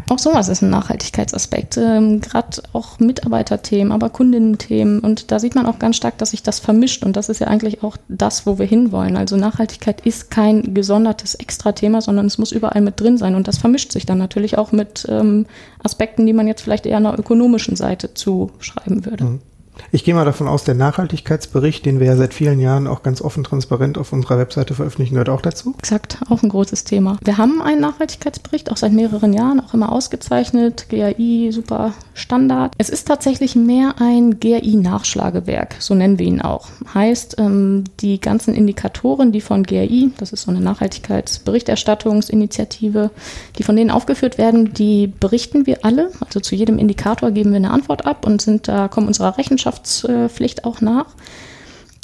Auch 0.07 0.19
sowas 0.19 0.49
ist 0.49 0.61
ein 0.61 0.69
Nachhaltigkeitsaspekt. 0.69 1.77
Ähm, 1.77 2.21
Gerade 2.21 2.61
auch 2.73 2.99
Mitarbeiterthemen, 2.99 3.91
aber 3.91 4.09
Kundinnenthemen. 4.11 4.99
Und 4.99 5.31
da 5.31 5.39
sieht 5.39 5.55
man 5.55 5.65
auch 5.65 5.79
ganz 5.79 5.95
stark, 5.95 6.19
dass 6.19 6.29
sich 6.29 6.43
das 6.43 6.59
vermischt. 6.59 7.03
Und 7.03 7.17
das 7.17 7.27
ist 7.27 7.39
ja 7.39 7.47
eigentlich 7.47 7.81
auch 7.81 7.97
das, 8.07 8.45
wo 8.45 8.59
wir 8.59 8.67
hinwollen. 8.67 9.17
Also 9.17 9.35
Nachhaltigkeit 9.35 10.05
ist 10.05 10.29
kein 10.29 10.75
gesondertes 10.75 11.33
Extra-Thema, 11.33 12.01
sondern 12.01 12.27
es 12.27 12.37
muss 12.37 12.51
überall 12.51 12.81
mit 12.81 13.01
drin 13.01 13.17
sein. 13.17 13.33
Und 13.33 13.47
das 13.47 13.57
vermischt 13.57 13.91
sich 13.91 14.05
dann 14.05 14.19
natürlich 14.19 14.59
auch 14.59 14.71
mit 14.71 15.07
ähm, 15.09 15.47
Aspekten, 15.83 16.27
die 16.27 16.33
man 16.33 16.45
jetzt 16.45 16.61
vielleicht 16.61 16.85
eher 16.85 16.97
einer 16.97 17.17
ökonomischen 17.17 17.75
Seite 17.75 18.13
zuschreiben 18.13 19.05
würde. 19.05 19.23
Mhm. 19.23 19.39
Ich 19.91 20.03
gehe 20.03 20.13
mal 20.13 20.25
davon 20.25 20.47
aus, 20.47 20.63
der 20.63 20.75
Nachhaltigkeitsbericht, 20.75 21.85
den 21.85 21.99
wir 21.99 22.07
ja 22.07 22.15
seit 22.15 22.33
vielen 22.33 22.59
Jahren 22.59 22.87
auch 22.87 23.03
ganz 23.03 23.21
offen 23.21 23.43
transparent 23.43 23.97
auf 23.97 24.13
unserer 24.13 24.37
Webseite 24.37 24.73
veröffentlichen, 24.73 25.13
gehört 25.13 25.29
auch 25.29 25.41
dazu. 25.41 25.75
Exakt, 25.79 26.19
auch 26.29 26.43
ein 26.43 26.49
großes 26.49 26.83
Thema. 26.83 27.17
Wir 27.23 27.37
haben 27.37 27.61
einen 27.61 27.81
Nachhaltigkeitsbericht, 27.81 28.71
auch 28.71 28.77
seit 28.77 28.93
mehreren 28.93 29.33
Jahren, 29.33 29.59
auch 29.59 29.73
immer 29.73 29.91
ausgezeichnet. 29.91 30.87
GAI, 30.89 31.49
super 31.51 31.93
Standard. 32.13 32.73
Es 32.77 32.89
ist 32.89 33.07
tatsächlich 33.07 33.55
mehr 33.55 33.95
ein 33.99 34.39
GAI-Nachschlagewerk, 34.39 35.75
so 35.79 35.95
nennen 35.95 36.19
wir 36.19 36.25
ihn 36.25 36.41
auch. 36.41 36.67
Heißt, 36.93 37.39
ähm, 37.39 37.85
die 37.99 38.19
ganzen 38.19 38.53
Indikatoren, 38.53 39.31
die 39.31 39.41
von 39.41 39.63
GAI, 39.63 40.09
das 40.17 40.33
ist 40.33 40.43
so 40.43 40.51
eine 40.51 40.61
Nachhaltigkeitsberichterstattungsinitiative, 40.61 43.11
die 43.57 43.63
von 43.63 43.75
denen 43.75 43.91
aufgeführt 43.91 44.37
werden, 44.37 44.73
die 44.73 45.07
berichten 45.07 45.65
wir 45.65 45.83
alle. 45.83 46.11
Also 46.19 46.39
zu 46.39 46.55
jedem 46.55 46.77
Indikator 46.77 47.31
geben 47.31 47.51
wir 47.51 47.57
eine 47.57 47.71
Antwort 47.71 48.05
ab 48.05 48.25
und 48.25 48.41
sind 48.41 48.67
da, 48.67 48.87
kommen 48.87 49.07
unserer 49.07 49.37
Rechenschaft 49.37 49.64
Rechenschaftspflicht 49.65 50.65
auch 50.65 50.81
nach. 50.81 51.07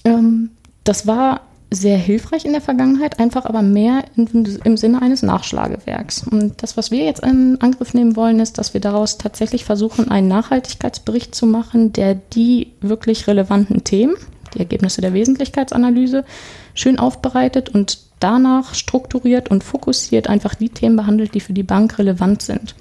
Ähm, 0.03 0.51
das 0.83 1.07
war 1.07 1.41
sehr 1.73 1.97
hilfreich 1.97 2.43
in 2.43 2.51
der 2.51 2.59
Vergangenheit, 2.59 3.19
einfach 3.19 3.45
aber 3.45 3.61
mehr 3.61 4.03
im 4.15 4.75
Sinne 4.75 5.01
eines 5.01 5.23
Nachschlagewerks. 5.23 6.27
Und 6.29 6.61
das, 6.61 6.75
was 6.75 6.91
wir 6.91 7.05
jetzt 7.05 7.23
in 7.23 7.61
Angriff 7.61 7.93
nehmen 7.93 8.17
wollen, 8.17 8.41
ist, 8.41 8.57
dass 8.57 8.73
wir 8.73 8.81
daraus 8.81 9.17
tatsächlich 9.17 9.63
versuchen, 9.63 10.11
einen 10.11 10.27
Nachhaltigkeitsbericht 10.27 11.33
zu 11.33 11.45
machen, 11.45 11.93
der 11.93 12.15
die 12.15 12.73
wirklich 12.81 13.25
relevanten 13.27 13.85
Themen, 13.85 14.15
die 14.53 14.59
Ergebnisse 14.59 14.99
der 14.99 15.13
Wesentlichkeitsanalyse, 15.13 16.25
schön 16.73 16.99
aufbereitet 16.99 17.69
und 17.69 17.99
danach 18.19 18.75
strukturiert 18.75 19.49
und 19.49 19.63
fokussiert 19.63 20.27
einfach 20.27 20.55
die 20.55 20.69
Themen 20.69 20.97
behandelt, 20.97 21.33
die 21.33 21.39
für 21.39 21.53
die 21.53 21.63
Bank 21.63 21.97
relevant 21.97 22.41
sind. 22.41 22.75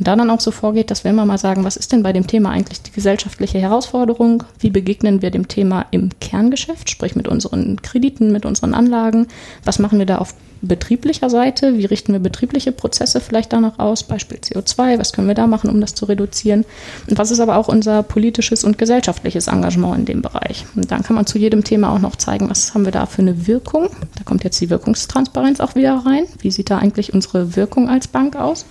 Und 0.00 0.06
da 0.06 0.16
dann 0.16 0.30
auch 0.30 0.40
so 0.40 0.50
vorgeht, 0.50 0.90
dass 0.90 1.04
wir 1.04 1.12
mal 1.12 1.36
sagen, 1.36 1.62
was 1.62 1.76
ist 1.76 1.92
denn 1.92 2.02
bei 2.02 2.14
dem 2.14 2.26
Thema 2.26 2.52
eigentlich 2.52 2.80
die 2.80 2.90
gesellschaftliche 2.90 3.58
Herausforderung? 3.58 4.44
Wie 4.58 4.70
begegnen 4.70 5.20
wir 5.20 5.30
dem 5.30 5.46
Thema 5.46 5.84
im 5.90 6.08
Kerngeschäft, 6.20 6.88
sprich 6.88 7.16
mit 7.16 7.28
unseren 7.28 7.82
Krediten, 7.82 8.32
mit 8.32 8.46
unseren 8.46 8.72
Anlagen? 8.72 9.28
Was 9.62 9.78
machen 9.78 9.98
wir 9.98 10.06
da 10.06 10.16
auf 10.16 10.34
betrieblicher 10.62 11.28
Seite? 11.28 11.76
Wie 11.76 11.84
richten 11.84 12.14
wir 12.14 12.20
betriebliche 12.20 12.72
Prozesse 12.72 13.20
vielleicht 13.20 13.52
danach 13.52 13.78
aus? 13.78 14.02
Beispiel 14.02 14.38
CO2, 14.38 14.98
was 14.98 15.12
können 15.12 15.28
wir 15.28 15.34
da 15.34 15.46
machen, 15.46 15.68
um 15.68 15.82
das 15.82 15.94
zu 15.94 16.06
reduzieren? 16.06 16.64
Und 17.06 17.18
was 17.18 17.30
ist 17.30 17.40
aber 17.40 17.56
auch 17.56 17.68
unser 17.68 18.02
politisches 18.02 18.64
und 18.64 18.78
gesellschaftliches 18.78 19.48
Engagement 19.48 19.98
in 19.98 20.04
dem 20.06 20.22
Bereich? 20.22 20.64
Und 20.76 20.90
dann 20.90 21.02
kann 21.02 21.16
man 21.16 21.26
zu 21.26 21.36
jedem 21.36 21.62
Thema 21.62 21.92
auch 21.92 21.98
noch 21.98 22.16
zeigen, 22.16 22.48
was 22.48 22.72
haben 22.72 22.86
wir 22.86 22.92
da 22.92 23.04
für 23.04 23.20
eine 23.20 23.46
Wirkung? 23.46 23.90
Da 24.16 24.24
kommt 24.24 24.44
jetzt 24.44 24.58
die 24.62 24.70
Wirkungstransparenz 24.70 25.60
auch 25.60 25.74
wieder 25.74 25.94
rein. 26.06 26.24
Wie 26.38 26.50
sieht 26.50 26.70
da 26.70 26.78
eigentlich 26.78 27.12
unsere 27.12 27.54
Wirkung 27.54 27.90
als 27.90 28.08
Bank 28.08 28.34
aus? 28.34 28.64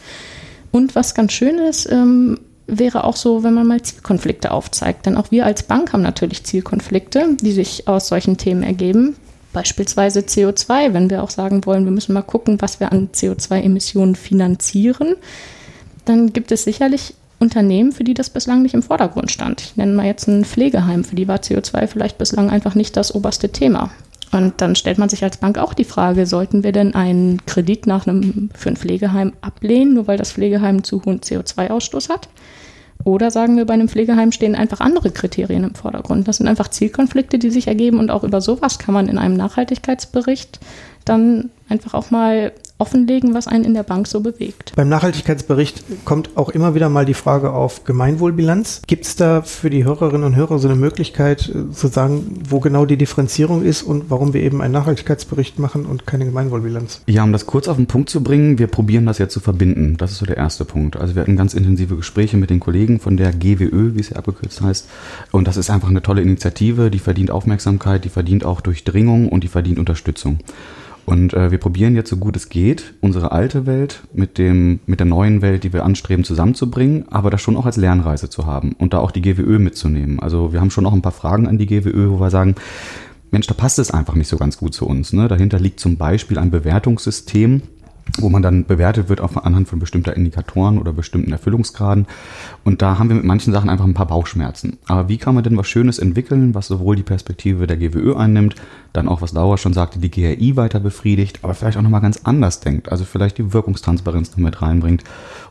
Und 0.72 0.96
was 0.96 1.16
ganz 1.16 1.34
schön 1.34 1.58
ist, 1.58 1.92
ähm, 1.92 2.40
wäre 2.68 3.04
auch 3.04 3.16
so, 3.16 3.44
wenn 3.44 3.54
man 3.54 3.68
mal 3.68 3.82
Zielkonflikte 3.82 4.52
aufzeigt. 4.52 5.06
Denn 5.06 5.18
auch 5.18 5.32
wir 5.32 5.46
als 5.46 5.64
Bank 5.64 5.94
haben 5.94 6.02
natürlich 6.02 6.44
Zielkonflikte, 6.44 7.38
die 7.42 7.52
sich 7.52 7.88
aus 7.88 8.08
solchen 8.08 8.38
Themen 8.38 8.64
ergeben. 8.64 9.16
Beispielsweise 9.52 10.20
CO2, 10.20 10.94
wenn 10.94 11.10
wir 11.10 11.24
auch 11.24 11.32
sagen 11.32 11.66
wollen, 11.66 11.86
wir 11.86 11.92
müssen 11.92 12.14
mal 12.14 12.22
gucken, 12.22 12.62
was 12.62 12.80
wir 12.80 12.92
an 12.92 13.10
CO2-Emissionen 13.14 14.16
finanzieren, 14.16 15.16
dann 16.06 16.34
gibt 16.34 16.52
es 16.52 16.64
sicherlich 16.64 17.16
Unternehmen, 17.40 17.92
für 17.92 18.04
die 18.04 18.14
das 18.14 18.30
bislang 18.30 18.62
nicht 18.62 18.74
im 18.74 18.84
Vordergrund 18.84 19.32
stand. 19.32 19.62
Ich 19.62 19.78
nenne 19.78 19.94
mal 19.94 20.06
jetzt 20.06 20.28
ein 20.28 20.46
Pflegeheim, 20.46 21.04
für 21.04 21.16
die 21.16 21.28
war 21.28 21.38
CO2 21.38 21.88
vielleicht 21.88 22.18
bislang 22.18 22.50
einfach 22.50 22.76
nicht 22.76 22.96
das 22.98 23.16
oberste 23.16 23.50
Thema. 23.50 23.92
Und 24.32 24.62
dann 24.62 24.76
stellt 24.76 24.98
man 25.00 25.10
sich 25.10 25.24
als 25.24 25.38
Bank 25.38 25.58
auch 25.58 25.74
die 25.74 25.84
Frage, 25.84 26.26
sollten 26.26 26.64
wir 26.64 26.72
denn 26.72 26.94
einen 26.94 27.46
Kredit 27.46 27.88
nach 27.88 28.06
einem, 28.06 28.50
für 28.54 28.70
ein 28.70 28.78
Pflegeheim 28.78 29.34
ablehnen, 29.42 29.96
nur 29.96 30.08
weil 30.08 30.18
das 30.18 30.34
Pflegeheim 30.34 30.84
zu 30.84 31.04
hohen 31.04 31.20
CO2-Ausstoß 31.20 32.10
hat? 32.10 32.30
Oder 33.06 33.32
sagen 33.32 33.56
wir, 33.56 33.66
bei 33.66 33.74
einem 33.74 33.88
Pflegeheim 33.88 34.32
stehen 34.32 34.56
einfach 34.56 34.82
andere 34.82 35.10
Kriterien 35.10 35.64
im 35.64 35.74
Vordergrund. 35.74 36.28
Das 36.28 36.38
sind 36.38 36.48
einfach 36.48 36.68
Zielkonflikte, 36.68 37.40
die 37.40 37.50
sich 37.50 37.68
ergeben 37.68 37.98
und 37.98 38.12
auch 38.12 38.24
über 38.24 38.42
sowas 38.42 38.78
kann 38.78 38.94
man 38.94 39.08
in 39.08 39.18
einem 39.18 39.36
Nachhaltigkeitsbericht 39.36 40.60
dann 41.06 41.50
einfach 41.70 41.94
auch 41.94 42.12
mal 42.12 42.52
offenlegen, 42.80 43.34
was 43.34 43.48
einen 43.48 43.66
in 43.66 43.74
der 43.74 43.84
Bank 43.84 44.08
so 44.08 44.22
bewegt. 44.22 44.72
Beim 44.76 44.88
Nachhaltigkeitsbericht 44.88 45.84
kommt 46.06 46.38
auch 46.38 46.50
immer 46.50 46.74
wieder 46.76 46.90
mal 46.90 47.06
die 47.06 47.14
Frage 47.14 47.52
auf 47.52 47.84
Gemeinwohlbilanz. 47.84 48.82
Gibt 48.88 49.06
es 49.06 49.18
da 49.18 49.42
für 49.42 49.70
die 49.70 49.84
Hörerinnen 49.84 50.24
und 50.24 50.36
Hörer 50.36 50.60
so 50.60 50.70
eine 50.70 50.78
Möglichkeit 50.78 51.50
äh, 51.50 51.72
zu 51.72 51.88
sagen, 51.88 52.42
wo 52.50 52.62
genau 52.62 52.86
die 52.86 52.96
Differenzierung 52.98 53.64
ist 53.64 53.84
und 53.84 54.10
warum 54.10 54.34
wir 54.34 54.42
eben 54.42 54.62
einen 54.62 54.74
Nachhaltigkeitsbericht 54.74 55.60
machen 55.60 55.86
und 55.86 56.08
keine 56.08 56.26
Gemeinwohlbilanz? 56.26 57.02
Ja, 57.06 57.24
um 57.24 57.34
das 57.34 57.46
kurz 57.46 57.68
auf 57.68 57.76
den 57.76 57.88
Punkt 57.88 58.10
zu 58.10 58.24
bringen, 58.24 58.58
wir 58.58 58.68
probieren 58.68 59.06
das 59.06 59.18
jetzt 59.18 59.34
zu 59.34 59.42
verbinden. 59.42 59.98
Das 59.98 60.12
ist 60.12 60.20
so 60.20 60.26
der 60.26 60.38
erste 60.38 60.64
Punkt. 60.64 60.96
Also 60.96 61.16
wir 61.16 61.22
hatten 61.22 61.36
ganz 61.36 61.54
intensive 61.54 61.98
Gespräche 61.98 62.38
mit 62.38 62.50
den 62.50 62.62
Kollegen 62.62 63.02
von 63.02 63.18
der 63.18 63.34
GWÖ, 63.34 63.96
wie 63.96 64.00
es 64.00 64.10
ja 64.10 64.16
abgekürzt 64.16 64.62
heißt. 64.62 64.88
Und 65.32 65.48
das 65.48 65.58
ist 65.58 65.70
einfach 65.70 65.90
eine 65.90 66.02
tolle 66.02 66.22
Initiative, 66.22 66.90
die 66.90 67.00
verdient 67.00 67.30
Aufmerksamkeit, 67.30 68.06
die 68.06 68.10
verdient 68.10 68.46
auch 68.46 68.62
Durchdringung 68.62 69.28
und 69.28 69.44
die 69.44 69.50
verdient 69.50 69.80
Unterstützung. 69.80 70.40
Und 71.06 71.34
äh, 71.34 71.52
wir 71.52 71.58
probieren 71.58 71.96
jetzt 71.96 72.10
so 72.10 72.18
gut 72.18 72.36
es 72.36 72.50
geht, 72.50 72.94
unsere 73.02 73.32
alte 73.32 73.66
Welt 73.66 74.04
mit 74.14 74.38
dem 74.38 74.80
mit 74.86 75.00
der 75.00 75.08
neuen 75.08 75.42
Welt, 75.42 75.64
die 75.64 75.74
wir 75.74 75.84
anstreben, 75.84 76.24
zusammenzubringen, 76.24 77.06
aber 77.10 77.30
das 77.30 77.42
schon 77.42 77.58
auch 77.58 77.66
als 77.66 77.78
Lernreise 77.78 78.30
zu 78.30 78.46
haben 78.46 78.74
und 78.78 78.94
da 78.94 79.00
auch 79.00 79.12
die 79.12 79.22
GWÖ 79.22 79.60
mitzunehmen. 79.60 80.20
Also 80.20 80.54
wir 80.54 80.62
haben 80.62 80.72
schon 80.72 80.84
noch 80.84 80.94
ein 80.94 81.02
paar 81.02 81.12
Fragen 81.12 81.48
an 81.48 81.58
die 81.58 81.66
GWÖ, 81.66 82.12
wo 82.12 82.20
wir 82.20 82.30
sagen, 82.30 82.56
Mensch, 83.32 83.48
da 83.48 83.54
passt 83.54 83.80
es 83.80 83.92
einfach 83.92 84.16
nicht 84.16 84.28
so 84.28 84.38
ganz 84.38 84.58
gut 84.58 84.74
zu 84.74 84.88
uns. 84.88 85.14
Ne? 85.14 85.28
Dahinter 85.28 85.60
liegt 85.60 85.80
zum 85.80 85.98
Beispiel 85.98 86.38
ein 86.38 86.52
Bewertungssystem, 86.52 87.62
wo 88.18 88.30
man 88.30 88.42
dann 88.42 88.66
bewertet 88.66 89.10
wird 89.10 89.22
auf, 89.22 89.38
anhand 89.46 89.68
von 89.68 89.80
bestimmter 89.80 90.16
Indikatoren 90.16 90.78
oder 90.78 90.94
bestimmten 90.94 91.32
Erfüllungsgraden. 91.32 92.08
Und 92.64 92.82
da 92.82 92.98
haben 92.98 93.10
wir 93.10 93.16
mit 93.16 93.26
manchen 93.26 93.54
Sachen 93.54 93.70
einfach 93.70 93.86
ein 93.86 93.94
paar 93.94 94.08
Bauchschmerzen. 94.08 94.78
Aber 94.88 95.10
wie 95.10 95.18
kann 95.18 95.36
man 95.36 95.44
denn 95.44 95.58
was 95.58 95.68
Schönes 95.68 96.00
entwickeln, 96.00 96.56
was 96.56 96.68
sowohl 96.68 96.96
die 96.96 97.04
Perspektive 97.04 97.68
der 97.68 97.78
GWÖ 97.78 98.16
einnimmt, 98.16 98.56
dann 98.94 99.08
auch, 99.08 99.22
was 99.22 99.34
Laura 99.34 99.58
schon 99.58 99.74
sagte, 99.74 100.00
die 100.00 100.10
GRI 100.10 100.56
weiter 100.56 100.80
befriedigt, 100.80 101.40
aber 101.44 101.54
vielleicht 101.54 101.78
auch 101.78 101.82
nochmal 101.82 102.02
ganz 102.02 102.22
anders 102.24 102.60
denkt, 102.60 102.92
also 102.92 103.06
vielleicht 103.06 103.38
die 103.38 103.54
Wirkungstransparenz 103.54 104.32
noch 104.32 104.38
mit 104.38 104.62
reinbringt 104.62 105.04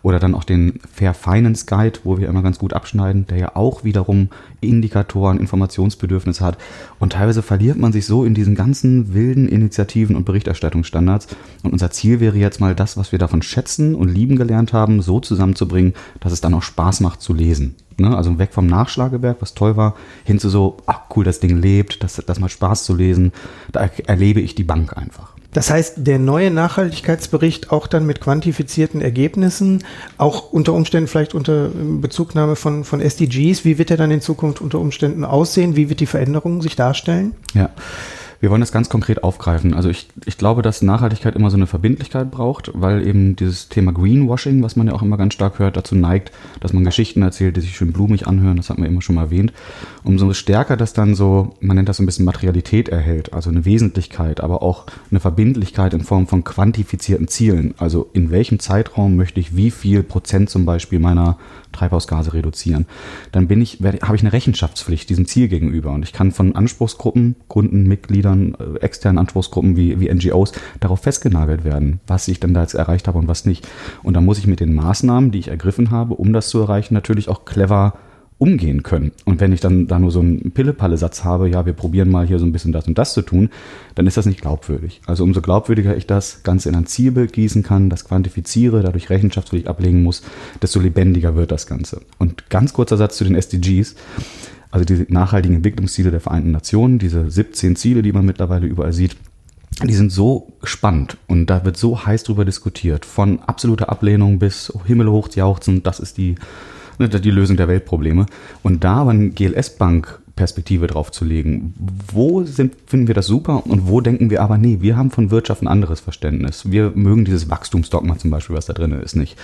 oder 0.02 0.18
dann 0.18 0.34
auch 0.34 0.44
den 0.44 0.80
Fair 0.92 1.14
Finance 1.14 1.66
Guide, 1.66 2.00
wo 2.04 2.18
wir 2.18 2.28
immer 2.28 2.42
ganz 2.42 2.58
gut 2.58 2.72
abschneiden, 2.72 3.26
der 3.26 3.38
ja 3.38 3.56
auch 3.56 3.84
wiederum 3.84 4.28
Indikatoren, 4.60 5.38
Informationsbedürfnisse 5.38 6.44
hat. 6.44 6.58
Und 6.98 7.12
teilweise 7.12 7.42
verliert 7.42 7.78
man 7.78 7.92
sich 7.92 8.06
so 8.06 8.24
in 8.24 8.34
diesen 8.34 8.54
ganzen 8.54 9.14
wilden 9.14 9.48
Initiativen 9.48 10.16
und 10.16 10.24
Berichterstattungsstandards. 10.24 11.28
Und 11.62 11.72
unser 11.72 11.90
Ziel 11.90 12.20
wäre 12.20 12.36
jetzt 12.48 12.60
mal 12.60 12.74
das, 12.74 12.96
was 12.96 13.12
wir 13.12 13.18
davon 13.18 13.42
schätzen 13.42 13.94
und 13.94 14.08
lieben 14.08 14.36
gelernt 14.36 14.72
haben, 14.72 15.02
so 15.02 15.20
zusammenzubringen, 15.20 15.94
dass 16.20 16.32
es 16.32 16.40
dann 16.40 16.54
auch 16.54 16.62
Spaß 16.62 17.00
macht 17.00 17.20
zu 17.20 17.32
lesen. 17.34 17.76
Ne? 17.98 18.16
Also 18.16 18.38
weg 18.38 18.50
vom 18.52 18.66
Nachschlagewerk, 18.66 19.38
was 19.40 19.54
toll 19.54 19.76
war, 19.76 19.94
hin 20.24 20.38
zu 20.38 20.48
so, 20.48 20.78
ach 20.86 21.02
cool, 21.14 21.24
das 21.24 21.40
Ding 21.40 21.60
lebt, 21.60 22.02
das, 22.02 22.22
das 22.26 22.40
macht 22.40 22.52
Spaß 22.52 22.84
zu 22.84 22.94
lesen. 22.94 23.32
Da 23.72 23.88
erlebe 24.06 24.40
ich 24.40 24.54
die 24.54 24.64
Bank 24.64 24.96
einfach. 24.96 25.34
Das 25.52 25.70
heißt, 25.70 25.94
der 25.96 26.18
neue 26.18 26.50
Nachhaltigkeitsbericht 26.50 27.72
auch 27.72 27.86
dann 27.86 28.04
mit 28.04 28.20
quantifizierten 28.20 29.00
Ergebnissen, 29.00 29.82
auch 30.18 30.52
unter 30.52 30.74
Umständen 30.74 31.08
vielleicht 31.08 31.34
unter 31.34 31.70
Bezugnahme 31.70 32.54
von, 32.54 32.84
von 32.84 33.00
SDGs, 33.00 33.64
wie 33.64 33.78
wird 33.78 33.90
er 33.90 33.96
dann 33.96 34.10
in 34.10 34.20
Zukunft 34.20 34.60
unter 34.60 34.78
Umständen 34.78 35.24
aussehen? 35.24 35.74
Wie 35.74 35.88
wird 35.88 36.00
die 36.00 36.06
Veränderung 36.06 36.60
sich 36.60 36.76
darstellen? 36.76 37.34
Ja. 37.54 37.70
Wir 38.40 38.50
wollen 38.50 38.60
das 38.60 38.70
ganz 38.70 38.88
konkret 38.88 39.24
aufgreifen. 39.24 39.74
Also 39.74 39.88
ich, 39.88 40.08
ich 40.24 40.38
glaube, 40.38 40.62
dass 40.62 40.80
Nachhaltigkeit 40.80 41.34
immer 41.34 41.50
so 41.50 41.56
eine 41.56 41.66
Verbindlichkeit 41.66 42.30
braucht, 42.30 42.70
weil 42.72 43.04
eben 43.04 43.34
dieses 43.34 43.68
Thema 43.68 43.92
Greenwashing, 43.92 44.62
was 44.62 44.76
man 44.76 44.86
ja 44.86 44.92
auch 44.92 45.02
immer 45.02 45.16
ganz 45.16 45.34
stark 45.34 45.58
hört, 45.58 45.76
dazu 45.76 45.96
neigt, 45.96 46.30
dass 46.60 46.72
man 46.72 46.84
Geschichten 46.84 47.22
erzählt, 47.22 47.56
die 47.56 47.62
sich 47.62 47.76
schön 47.76 47.92
blumig 47.92 48.28
anhören. 48.28 48.56
Das 48.56 48.70
hat 48.70 48.78
man 48.78 48.88
immer 48.88 49.02
schon 49.02 49.16
mal 49.16 49.24
erwähnt. 49.24 49.52
Umso 50.04 50.32
stärker 50.34 50.76
das 50.76 50.92
dann 50.92 51.16
so, 51.16 51.54
man 51.60 51.76
nennt 51.76 51.88
das 51.88 51.96
so 51.96 52.04
ein 52.04 52.06
bisschen 52.06 52.24
Materialität 52.24 52.88
erhält, 52.88 53.32
also 53.32 53.50
eine 53.50 53.64
Wesentlichkeit, 53.64 54.40
aber 54.40 54.62
auch 54.62 54.86
eine 55.10 55.18
Verbindlichkeit 55.18 55.92
in 55.92 56.02
Form 56.02 56.28
von 56.28 56.44
quantifizierten 56.44 57.26
Zielen. 57.26 57.74
Also 57.78 58.08
in 58.12 58.30
welchem 58.30 58.60
Zeitraum 58.60 59.16
möchte 59.16 59.40
ich 59.40 59.56
wie 59.56 59.72
viel 59.72 60.04
Prozent 60.04 60.48
zum 60.48 60.64
Beispiel 60.64 61.00
meiner 61.00 61.38
Treibhausgase 61.72 62.32
reduzieren, 62.32 62.86
dann 63.32 63.48
bin 63.48 63.60
ich, 63.60 63.82
werde, 63.82 63.98
habe 64.02 64.16
ich 64.16 64.22
eine 64.22 64.32
Rechenschaftspflicht 64.32 65.08
diesem 65.08 65.26
Ziel 65.26 65.48
gegenüber. 65.48 65.92
Und 65.92 66.02
ich 66.02 66.12
kann 66.12 66.32
von 66.32 66.56
Anspruchsgruppen, 66.56 67.36
Kunden, 67.48 67.84
Mitgliedern, 67.84 68.54
äh, 68.54 68.78
externen 68.80 69.18
Anspruchsgruppen 69.18 69.76
wie, 69.76 70.00
wie 70.00 70.12
NGOs 70.12 70.52
darauf 70.80 71.00
festgenagelt 71.00 71.64
werden, 71.64 72.00
was 72.06 72.28
ich 72.28 72.40
denn 72.40 72.54
da 72.54 72.62
jetzt 72.62 72.74
erreicht 72.74 73.08
habe 73.08 73.18
und 73.18 73.28
was 73.28 73.44
nicht. 73.44 73.66
Und 74.02 74.14
da 74.14 74.20
muss 74.20 74.38
ich 74.38 74.46
mit 74.46 74.60
den 74.60 74.74
Maßnahmen, 74.74 75.30
die 75.30 75.38
ich 75.38 75.48
ergriffen 75.48 75.90
habe, 75.90 76.14
um 76.14 76.32
das 76.32 76.48
zu 76.48 76.60
erreichen, 76.60 76.94
natürlich 76.94 77.28
auch 77.28 77.44
clever 77.44 77.94
umgehen 78.38 78.84
können. 78.84 79.10
Und 79.24 79.40
wenn 79.40 79.52
ich 79.52 79.60
dann 79.60 79.88
da 79.88 79.98
nur 79.98 80.12
so 80.12 80.20
einen 80.20 80.52
Pille-Palle-Satz 80.52 81.24
habe, 81.24 81.48
ja, 81.48 81.66
wir 81.66 81.72
probieren 81.72 82.08
mal 82.08 82.26
hier 82.26 82.38
so 82.38 82.46
ein 82.46 82.52
bisschen 82.52 82.72
das 82.72 82.86
und 82.86 82.96
das 82.96 83.12
zu 83.12 83.22
tun, 83.22 83.50
dann 83.96 84.06
ist 84.06 84.16
das 84.16 84.26
nicht 84.26 84.40
glaubwürdig. 84.40 85.00
Also 85.06 85.24
umso 85.24 85.42
glaubwürdiger 85.42 85.96
ich 85.96 86.06
das 86.06 86.44
Ganze 86.44 86.68
in 86.68 86.76
ein 86.76 86.86
Zielbild 86.86 87.32
gießen 87.32 87.64
kann, 87.64 87.90
das 87.90 88.04
quantifiziere, 88.04 88.82
dadurch 88.82 89.10
Rechenschaftspflicht 89.10 89.66
ablegen 89.66 90.04
muss, 90.04 90.22
desto 90.62 90.78
lebendiger 90.78 91.34
wird 91.34 91.50
das 91.50 91.66
Ganze. 91.66 92.00
Und 92.18 92.48
ganz 92.48 92.72
kurzer 92.72 92.96
Satz 92.96 93.16
zu 93.16 93.24
den 93.24 93.34
SDGs. 93.34 93.96
Also 94.70 94.84
die 94.84 95.06
nachhaltigen 95.08 95.56
Entwicklungsziele 95.56 96.10
der 96.10 96.20
Vereinten 96.20 96.52
Nationen, 96.52 96.98
diese 96.98 97.30
17 97.30 97.74
Ziele, 97.74 98.02
die 98.02 98.12
man 98.12 98.26
mittlerweile 98.26 98.66
überall 98.66 98.92
sieht, 98.92 99.16
die 99.82 99.94
sind 99.94 100.10
so 100.10 100.52
spannend 100.62 101.16
und 101.26 101.46
da 101.46 101.64
wird 101.64 101.76
so 101.76 102.04
heiß 102.04 102.24
drüber 102.24 102.44
diskutiert. 102.44 103.04
Von 103.04 103.40
absoluter 103.40 103.88
Ablehnung 103.88 104.38
bis 104.38 104.72
Himmelhoch 104.86 105.28
jauchzen, 105.34 105.82
das 105.82 106.00
ist 106.00 106.18
die 106.18 106.34
die 106.98 107.30
Lösung 107.30 107.56
der 107.56 107.68
Weltprobleme. 107.68 108.26
Und 108.62 108.84
da 108.84 108.96
aber 108.96 109.10
eine 109.10 109.30
GLS-Bank 109.30 110.20
Perspektive 110.38 110.86
drauf 110.86 111.10
zu 111.10 111.24
legen. 111.24 111.74
Wo 112.12 112.44
sind, 112.44 112.76
finden 112.86 113.08
wir 113.08 113.14
das 113.14 113.26
super 113.26 113.66
und 113.66 113.88
wo 113.88 114.00
denken 114.00 114.30
wir 114.30 114.40
aber, 114.40 114.56
nee, 114.56 114.78
wir 114.80 114.96
haben 114.96 115.10
von 115.10 115.32
Wirtschaft 115.32 115.62
ein 115.62 115.66
anderes 115.66 115.98
Verständnis. 115.98 116.70
Wir 116.70 116.92
mögen 116.94 117.24
dieses 117.24 117.50
Wachstumsdogma 117.50 118.18
zum 118.18 118.30
Beispiel, 118.30 118.54
was 118.54 118.66
da 118.66 118.72
drin 118.72 118.92
ist, 118.92 119.16
nicht. 119.16 119.36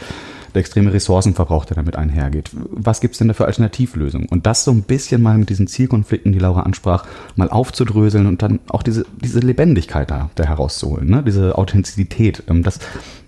Der 0.55 0.61
extreme 0.61 0.93
Ressourcenverbrauch, 0.93 1.65
der 1.65 1.77
damit 1.77 1.97
einhergeht. 1.97 2.51
Was 2.53 3.01
gibt 3.01 3.15
es 3.15 3.19
denn 3.19 3.29
da 3.29 3.35
für 3.35 3.47
Alternativlösungen? 3.47 4.29
Und 4.29 4.47
das 4.47 4.65
so 4.65 4.71
ein 4.71 4.83
bisschen 4.83 5.21
mal 5.21 5.37
mit 5.37 5.51
diesen 5.51 5.67
Zielkonflikten, 5.67 6.33
die 6.33 6.39
Laura 6.39 6.63
ansprach, 6.63 7.07
mal 7.35 7.51
aufzudröseln 7.51 8.27
und 8.27 8.43
dann 8.43 8.61
auch 8.69 8.83
diese, 8.83 9.05
diese 9.23 9.41
Lebendigkeit 9.41 10.11
da, 10.11 10.31
da 10.37 10.45
herauszuholen, 10.45 11.09
ne? 11.09 11.23
diese 11.25 11.59
Authentizität. 11.59 12.45
Ähm, 12.49 12.63
das, 12.63 12.79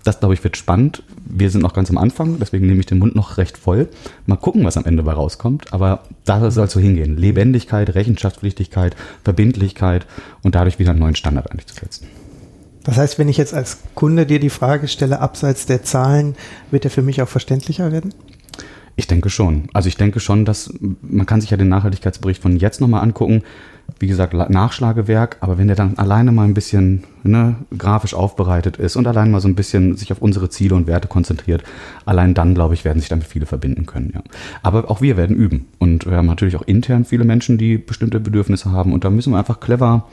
das, 0.03 0.19
glaube 0.19 0.35
ich, 0.35 0.43
wird 0.43 0.55
spannend. 0.55 1.03
Wir 1.25 1.49
sind 1.49 1.61
noch 1.61 1.73
ganz 1.73 1.89
am 1.89 1.97
Anfang, 1.97 2.37
deswegen 2.39 2.65
nehme 2.65 2.79
ich 2.79 2.85
den 2.85 2.99
Mund 2.99 3.15
noch 3.15 3.37
recht 3.37 3.57
voll. 3.57 3.89
Mal 4.25 4.37
gucken, 4.37 4.63
was 4.63 4.77
am 4.77 4.85
Ende 4.85 5.03
bei 5.03 5.11
rauskommt. 5.11 5.73
Aber 5.73 6.03
da 6.23 6.49
soll 6.49 6.65
es 6.65 6.71
so 6.71 6.79
hingehen. 6.79 7.17
Lebendigkeit, 7.17 7.93
Rechenschaftspflichtigkeit, 7.93 8.95
Verbindlichkeit 9.25 10.05
und 10.43 10.55
dadurch 10.55 10.79
wieder 10.79 10.91
einen 10.91 10.99
neuen 10.99 11.15
Standard 11.15 11.51
eigentlich 11.51 11.67
zu 11.67 11.75
setzen. 11.75 12.07
Das 12.87 12.97
heißt, 12.97 13.19
wenn 13.19 13.27
ich 13.27 13.35
jetzt 13.35 13.53
als 13.53 13.79
Kunde 13.95 14.25
dir 14.25 14.39
die 14.39 14.49
Frage 14.49 14.87
stelle, 14.87 15.19
abseits 15.19 15.65
der 15.65 15.83
Zahlen, 15.83 16.35
wird 16.71 16.85
er 16.85 16.89
für 16.89 17.01
mich 17.01 17.21
auch 17.21 17.27
verständlicher 17.27 17.91
werden? 17.91 18.13
Ich 18.95 19.07
denke 19.07 19.29
schon. 19.29 19.67
Also 19.73 19.89
ich 19.89 19.97
denke 19.97 20.21
schon, 20.21 20.45
dass 20.45 20.73
man 21.01 21.25
kann 21.25 21.41
sich 21.41 21.49
ja 21.49 21.57
den 21.57 21.67
Nachhaltigkeitsbericht 21.67 22.41
von 22.41 22.55
jetzt 22.55 22.79
nochmal 22.79 23.03
angucken 23.03 23.43
wie 23.99 24.07
gesagt, 24.07 24.33
Nachschlagewerk, 24.33 25.37
aber 25.39 25.57
wenn 25.57 25.67
der 25.67 25.75
dann 25.75 25.97
alleine 25.97 26.31
mal 26.31 26.43
ein 26.43 26.53
bisschen 26.53 27.03
ne, 27.23 27.55
grafisch 27.77 28.13
aufbereitet 28.13 28.77
ist 28.77 28.95
und 28.95 29.07
allein 29.07 29.31
mal 29.31 29.41
so 29.41 29.47
ein 29.47 29.55
bisschen 29.55 29.95
sich 29.97 30.11
auf 30.11 30.21
unsere 30.21 30.49
Ziele 30.49 30.75
und 30.75 30.87
Werte 30.87 31.07
konzentriert, 31.07 31.63
allein 32.05 32.33
dann, 32.33 32.53
glaube 32.53 32.73
ich, 32.73 32.85
werden 32.85 32.99
sich 32.99 33.09
damit 33.09 33.25
viele 33.25 33.45
verbinden 33.45 33.85
können. 33.85 34.11
Ja. 34.13 34.21
Aber 34.61 34.91
auch 34.91 35.01
wir 35.01 35.17
werden 35.17 35.35
üben. 35.35 35.67
Und 35.79 36.05
wir 36.05 36.17
haben 36.17 36.27
natürlich 36.27 36.55
auch 36.55 36.61
intern 36.63 37.05
viele 37.05 37.23
Menschen, 37.23 37.57
die 37.57 37.77
bestimmte 37.77 38.19
Bedürfnisse 38.19 38.71
haben. 38.71 38.93
Und 38.93 39.03
da 39.03 39.09
müssen 39.09 39.33
wir 39.33 39.39
einfach 39.39 39.59
clever 39.59 40.05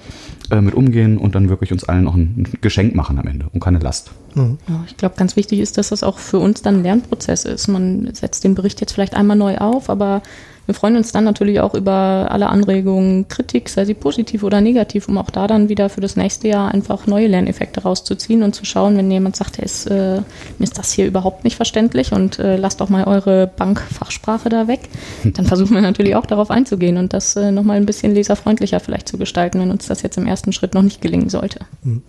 äh, 0.51 0.61
mit 0.61 0.75
umgehen 0.75 1.19
und 1.19 1.35
dann 1.35 1.49
wirklich 1.49 1.73
uns 1.73 1.85
allen 1.85 2.09
auch 2.09 2.15
ein 2.15 2.49
Geschenk 2.61 2.95
machen 2.95 3.19
am 3.19 3.27
Ende 3.27 3.47
und 3.53 3.61
keine 3.61 3.81
Last. 3.81 4.13
Mhm. 4.35 4.59
Ich 4.87 4.97
glaube, 4.97 5.17
ganz 5.17 5.37
wichtig 5.37 5.61
ist, 5.61 5.79
dass 5.79 5.91
das 5.91 6.03
auch 6.03 6.19
für 6.19 6.39
uns 6.39 6.63
dann 6.63 6.77
ein 6.77 6.83
Lernprozess 6.83 7.45
ist. 7.45 7.69
Man 7.69 8.15
setzt 8.15 8.45
den 8.45 8.55
Bericht 8.55 8.81
jetzt 8.81 8.93
vielleicht 8.93 9.15
einmal 9.15 9.37
neu 9.37 9.59
auf, 9.59 9.91
aber 9.91 10.23
wir 10.67 10.75
freuen 10.75 10.97
uns 10.97 11.13
dann 11.13 11.25
natürlich 11.25 11.61
auch 11.61 11.75
über 11.75 12.29
alle 12.31 12.49
Anregungen, 12.49 13.29
Kritik, 13.29 13.69
sei 13.69 13.85
sie 13.85 13.95
positiv 13.95 14.43
oder 14.43 14.61
negativ, 14.61 15.09
um 15.09 15.19
auch 15.19 15.31
da 15.31 15.47
dann 15.47 15.69
wieder 15.69 15.91
für 15.91 16.01
das 16.01 16.17
nächste 16.17 16.49
Jahr 16.49 16.73
einfach 16.73 17.07
neue 17.07 17.27
Lerneffekte 17.27 17.83
rauszuziehen 17.83 18.43
und 18.43 18.55
zu 18.55 18.65
schauen, 18.65 18.97
wenn 18.97 19.11
jemand 19.11 19.37
sagt, 19.37 19.59
hey, 19.59 19.65
ist, 19.65 19.87
äh, 19.87 20.17
mir 20.59 20.65
ist 20.65 20.79
das 20.79 20.93
hier 20.93 21.07
überhaupt 21.07 21.45
nicht 21.45 21.57
verständlich 21.57 22.13
und 22.13 22.39
äh, 22.39 22.57
lasst 22.57 22.81
doch 22.81 22.89
mal 22.89 23.05
eure 23.05 23.47
Bankfachsprache 23.47 24.49
da 24.49 24.69
weg, 24.69 24.81
dann 25.25 25.45
versuchen 25.45 25.75
wir 25.75 25.83
natürlich 25.83 26.17
auch 26.17 26.27
darauf 26.27 26.51
einzugehen 26.51 26.97
und 26.97 27.13
das 27.13 27.37
äh, 27.37 27.51
nochmal 27.51 27.77
ein 27.77 27.87
bisschen 27.87 28.15
leserfreundlicher 28.15 28.81
vielleicht 28.81 29.09
zu 29.09 29.19
gestalten, 29.19 29.61
wenn 29.61 29.71
uns 29.71 29.87
das 29.87 30.03
jetzt 30.03 30.17
im 30.17 30.27
ersten 30.27 30.53
Schritt 30.53 30.75
noch 30.75 30.83
nicht 30.83 31.01
gelingen 31.01 31.29
sollte. 31.29 31.61
Hm. 31.83 32.03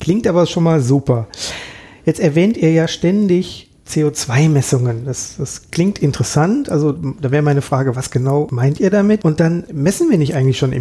Klingt 0.00 0.26
aber 0.26 0.46
schon 0.46 0.62
mal 0.62 0.80
super. 0.80 1.26
Jetzt 2.04 2.20
erwähnt 2.20 2.56
ihr 2.56 2.72
ja 2.72 2.86
ständig 2.86 3.67
CO2-Messungen. 3.88 5.04
Das, 5.04 5.36
das 5.38 5.70
klingt 5.70 5.98
interessant. 5.98 6.68
Also 6.70 6.92
da 6.92 7.30
wäre 7.30 7.42
meine 7.42 7.62
Frage, 7.62 7.96
was 7.96 8.10
genau 8.10 8.46
meint 8.50 8.80
ihr 8.80 8.90
damit? 8.90 9.24
Und 9.24 9.40
dann 9.40 9.64
messen 9.72 10.10
wir 10.10 10.18
nicht 10.18 10.34
eigentlich 10.34 10.58
schon 10.58 10.72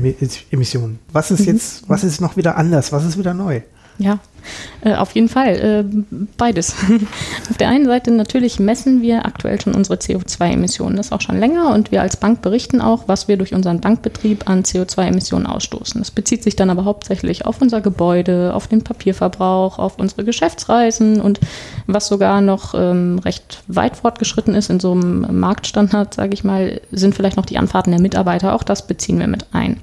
Emissionen. 0.51 0.99
Was 1.11 1.31
ist 1.31 1.41
mhm. 1.41 1.45
jetzt, 1.53 1.89
was 1.89 2.03
ist 2.03 2.21
noch 2.21 2.37
wieder 2.37 2.57
anders? 2.57 2.91
Was 2.91 3.05
ist 3.05 3.17
wieder 3.17 3.33
neu? 3.33 3.61
Ja, 3.99 4.19
äh, 4.81 4.93
auf 4.93 5.13
jeden 5.13 5.29
Fall. 5.29 5.55
Äh, 5.55 5.83
beides. 6.37 6.75
auf 7.49 7.57
der 7.57 7.69
einen 7.69 7.85
Seite 7.85 8.11
natürlich 8.11 8.59
messen 8.59 9.01
wir 9.01 9.25
aktuell 9.25 9.59
schon 9.59 9.73
unsere 9.73 9.97
CO2-Emissionen. 9.97 10.95
Das 10.95 11.07
ist 11.07 11.11
auch 11.13 11.21
schon 11.21 11.39
länger 11.39 11.73
und 11.73 11.91
wir 11.91 12.01
als 12.01 12.17
Bank 12.17 12.41
berichten 12.41 12.81
auch, 12.81 13.07
was 13.07 13.27
wir 13.27 13.37
durch 13.37 13.53
unseren 13.53 13.81
Bankbetrieb 13.81 14.49
an 14.49 14.63
CO2-Emissionen 14.63 15.45
ausstoßen. 15.45 15.99
Das 15.99 16.11
bezieht 16.11 16.43
sich 16.43 16.55
dann 16.55 16.69
aber 16.69 16.85
hauptsächlich 16.85 17.45
auf 17.45 17.61
unser 17.61 17.81
Gebäude, 17.81 18.53
auf 18.53 18.67
den 18.67 18.83
Papierverbrauch, 18.83 19.79
auf 19.79 19.97
unsere 19.99 20.23
Geschäftsreisen 20.23 21.21
und 21.21 21.39
was 21.87 22.07
sogar 22.07 22.41
noch 22.41 22.73
ähm, 22.75 23.19
recht 23.19 23.63
weit 23.67 23.97
fortgeschritten 23.97 24.53
ist 24.53 24.69
in 24.69 24.79
so 24.79 24.91
einem 24.91 25.39
Marktstandard, 25.39 26.13
sage 26.13 26.33
ich 26.33 26.43
mal, 26.43 26.81
sind 26.91 27.15
vielleicht 27.15 27.37
noch 27.37 27.45
die 27.45 27.57
Anfahrten 27.57 27.91
der 27.91 28.01
Mitarbeiter. 28.01 28.53
Auch 28.53 28.63
das 28.63 28.85
beziehen 28.85 29.19
wir 29.19 29.27
mit 29.27 29.47
ein. 29.51 29.81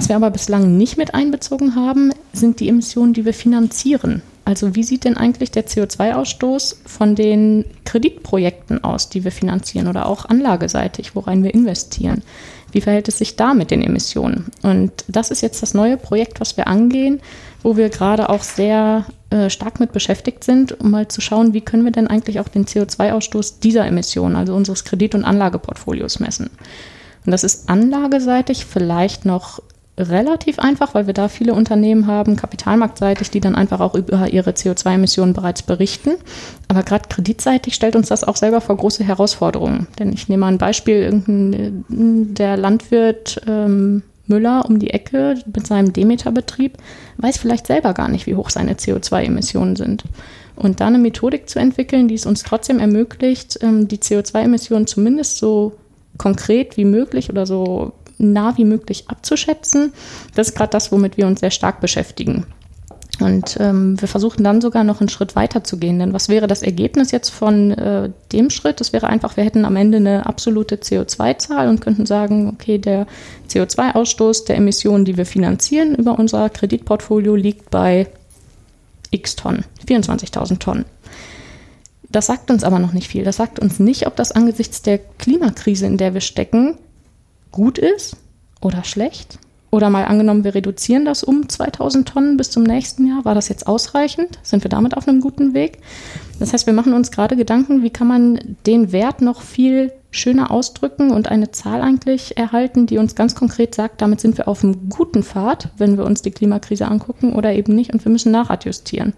Was 0.00 0.08
wir 0.08 0.16
aber 0.16 0.30
bislang 0.30 0.78
nicht 0.78 0.96
mit 0.96 1.12
einbezogen 1.12 1.74
haben, 1.74 2.10
sind 2.32 2.60
die 2.60 2.70
Emissionen, 2.70 3.12
die 3.12 3.26
wir 3.26 3.34
finanzieren. 3.34 4.22
Also 4.46 4.74
wie 4.74 4.82
sieht 4.82 5.04
denn 5.04 5.18
eigentlich 5.18 5.50
der 5.50 5.66
CO2-Ausstoß 5.66 6.76
von 6.86 7.14
den 7.14 7.66
Kreditprojekten 7.84 8.82
aus, 8.82 9.10
die 9.10 9.24
wir 9.24 9.30
finanzieren 9.30 9.88
oder 9.88 10.06
auch 10.06 10.24
anlageseitig, 10.24 11.14
worein 11.14 11.44
wir 11.44 11.52
investieren? 11.52 12.22
Wie 12.72 12.80
verhält 12.80 13.08
es 13.08 13.18
sich 13.18 13.36
da 13.36 13.52
mit 13.52 13.70
den 13.70 13.82
Emissionen? 13.82 14.46
Und 14.62 14.90
das 15.06 15.30
ist 15.30 15.42
jetzt 15.42 15.60
das 15.60 15.74
neue 15.74 15.98
Projekt, 15.98 16.40
was 16.40 16.56
wir 16.56 16.66
angehen, 16.66 17.20
wo 17.62 17.76
wir 17.76 17.90
gerade 17.90 18.30
auch 18.30 18.42
sehr 18.42 19.04
äh, 19.28 19.50
stark 19.50 19.80
mit 19.80 19.92
beschäftigt 19.92 20.44
sind, 20.44 20.80
um 20.80 20.92
mal 20.92 21.08
zu 21.08 21.20
schauen, 21.20 21.52
wie 21.52 21.60
können 21.60 21.84
wir 21.84 21.92
denn 21.92 22.06
eigentlich 22.06 22.40
auch 22.40 22.48
den 22.48 22.64
CO2-Ausstoß 22.64 23.60
dieser 23.62 23.84
Emissionen, 23.84 24.36
also 24.36 24.54
unseres 24.54 24.84
Kredit- 24.84 25.14
und 25.14 25.26
Anlageportfolios 25.26 26.20
messen. 26.20 26.48
Und 27.26 27.32
das 27.32 27.44
ist 27.44 27.68
anlageseitig 27.68 28.64
vielleicht 28.64 29.26
noch 29.26 29.60
relativ 30.08 30.58
einfach, 30.58 30.94
weil 30.94 31.06
wir 31.06 31.14
da 31.14 31.28
viele 31.28 31.54
Unternehmen 31.54 32.06
haben, 32.06 32.36
kapitalmarktseitig, 32.36 33.30
die 33.30 33.40
dann 33.40 33.54
einfach 33.54 33.80
auch 33.80 33.94
über 33.94 34.28
ihre 34.32 34.50
CO2-Emissionen 34.50 35.34
bereits 35.34 35.62
berichten. 35.62 36.12
Aber 36.68 36.82
gerade 36.82 37.08
kreditseitig 37.08 37.74
stellt 37.74 37.96
uns 37.96 38.08
das 38.08 38.24
auch 38.24 38.36
selber 38.36 38.60
vor 38.60 38.76
große 38.76 39.04
Herausforderungen. 39.04 39.86
Denn 39.98 40.12
ich 40.12 40.28
nehme 40.28 40.40
mal 40.40 40.48
ein 40.48 40.58
Beispiel, 40.58 41.02
irgendein, 41.02 42.34
der 42.34 42.56
Landwirt 42.56 43.40
ähm, 43.46 44.02
Müller 44.26 44.64
um 44.66 44.78
die 44.78 44.90
Ecke 44.90 45.36
mit 45.52 45.66
seinem 45.66 45.92
Demeter-Betrieb 45.92 46.78
weiß 47.18 47.36
vielleicht 47.36 47.66
selber 47.66 47.92
gar 47.92 48.08
nicht, 48.08 48.26
wie 48.26 48.36
hoch 48.36 48.48
seine 48.48 48.74
CO2-Emissionen 48.74 49.76
sind. 49.76 50.04
Und 50.56 50.80
da 50.80 50.86
eine 50.86 50.98
Methodik 50.98 51.48
zu 51.48 51.58
entwickeln, 51.58 52.08
die 52.08 52.14
es 52.14 52.26
uns 52.26 52.42
trotzdem 52.42 52.78
ermöglicht, 52.78 53.58
ähm, 53.62 53.88
die 53.88 53.98
CO2-Emissionen 53.98 54.86
zumindest 54.86 55.38
so 55.38 55.72
konkret 56.16 56.76
wie 56.76 56.84
möglich 56.84 57.30
oder 57.30 57.46
so 57.46 57.92
nah 58.20 58.56
wie 58.56 58.64
möglich 58.64 59.04
abzuschätzen. 59.08 59.92
Das 60.34 60.48
ist 60.48 60.54
gerade 60.54 60.70
das, 60.70 60.92
womit 60.92 61.16
wir 61.16 61.26
uns 61.26 61.40
sehr 61.40 61.50
stark 61.50 61.80
beschäftigen. 61.80 62.46
Und 63.20 63.58
ähm, 63.60 64.00
wir 64.00 64.08
versuchen 64.08 64.44
dann 64.44 64.60
sogar 64.60 64.82
noch 64.82 65.00
einen 65.00 65.08
Schritt 65.08 65.36
weiter 65.36 65.62
zu 65.62 65.78
gehen. 65.78 65.98
Denn 65.98 66.12
was 66.12 66.28
wäre 66.28 66.46
das 66.46 66.62
Ergebnis 66.62 67.10
jetzt 67.10 67.28
von 67.28 67.70
äh, 67.72 68.10
dem 68.32 68.50
Schritt? 68.50 68.80
Das 68.80 68.92
wäre 68.92 69.08
einfach, 69.08 69.36
wir 69.36 69.44
hätten 69.44 69.64
am 69.64 69.76
Ende 69.76 69.98
eine 69.98 70.26
absolute 70.26 70.76
CO2-Zahl 70.76 71.68
und 71.68 71.80
könnten 71.80 72.06
sagen, 72.06 72.48
okay, 72.48 72.78
der 72.78 73.06
CO2-Ausstoß 73.50 74.46
der 74.46 74.56
Emissionen, 74.56 75.04
die 75.04 75.16
wir 75.16 75.26
finanzieren 75.26 75.94
über 75.94 76.18
unser 76.18 76.48
Kreditportfolio, 76.48 77.36
liegt 77.36 77.70
bei 77.70 78.06
x 79.10 79.36
Tonnen, 79.36 79.64
24.000 79.86 80.58
Tonnen. 80.58 80.84
Das 82.08 82.26
sagt 82.26 82.50
uns 82.50 82.64
aber 82.64 82.78
noch 82.78 82.92
nicht 82.92 83.08
viel. 83.08 83.24
Das 83.24 83.36
sagt 83.36 83.60
uns 83.60 83.78
nicht, 83.78 84.06
ob 84.06 84.16
das 84.16 84.32
angesichts 84.32 84.82
der 84.82 84.98
Klimakrise, 84.98 85.86
in 85.86 85.96
der 85.96 86.14
wir 86.14 86.20
stecken, 86.20 86.76
gut 87.50 87.78
ist 87.78 88.16
oder 88.60 88.84
schlecht 88.84 89.38
oder 89.70 89.88
mal 89.88 90.04
angenommen, 90.04 90.42
wir 90.42 90.54
reduzieren 90.54 91.04
das 91.04 91.22
um 91.22 91.48
2000 91.48 92.08
Tonnen 92.08 92.36
bis 92.36 92.50
zum 92.50 92.64
nächsten 92.64 93.06
Jahr. 93.06 93.24
War 93.24 93.36
das 93.36 93.48
jetzt 93.48 93.68
ausreichend? 93.68 94.38
Sind 94.42 94.64
wir 94.64 94.68
damit 94.68 94.96
auf 94.96 95.06
einem 95.06 95.20
guten 95.20 95.54
Weg? 95.54 95.78
Das 96.40 96.52
heißt, 96.52 96.66
wir 96.66 96.72
machen 96.72 96.92
uns 96.92 97.12
gerade 97.12 97.36
Gedanken, 97.36 97.82
wie 97.82 97.90
kann 97.90 98.08
man 98.08 98.56
den 98.66 98.90
Wert 98.90 99.22
noch 99.22 99.42
viel 99.42 99.92
schöner 100.10 100.50
ausdrücken 100.50 101.12
und 101.12 101.28
eine 101.28 101.52
Zahl 101.52 101.82
eigentlich 101.82 102.36
erhalten, 102.36 102.86
die 102.86 102.98
uns 102.98 103.14
ganz 103.14 103.36
konkret 103.36 103.76
sagt, 103.76 104.02
damit 104.02 104.20
sind 104.20 104.38
wir 104.38 104.48
auf 104.48 104.64
einem 104.64 104.88
guten 104.88 105.22
Pfad, 105.22 105.68
wenn 105.76 105.96
wir 105.96 106.04
uns 106.04 106.22
die 106.22 106.32
Klimakrise 106.32 106.88
angucken 106.88 107.32
oder 107.34 107.52
eben 107.52 107.74
nicht 107.76 107.92
und 107.92 108.04
wir 108.04 108.10
müssen 108.10 108.32
nachadjustieren. 108.32 109.12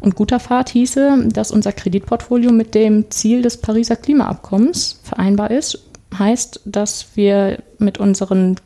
Und 0.00 0.14
guter 0.14 0.40
Pfad 0.40 0.68
hieße, 0.68 1.28
dass 1.32 1.50
unser 1.50 1.72
Kreditportfolio 1.72 2.52
mit 2.52 2.74
dem 2.74 3.10
Ziel 3.10 3.40
des 3.40 3.56
Pariser 3.56 3.96
Klimaabkommens 3.96 5.00
vereinbar 5.02 5.50
ist. 5.50 5.82
Heißt, 6.18 6.60
dass 6.64 7.16
wir 7.16 7.62
mit 7.78 7.98
unseren 7.98 8.56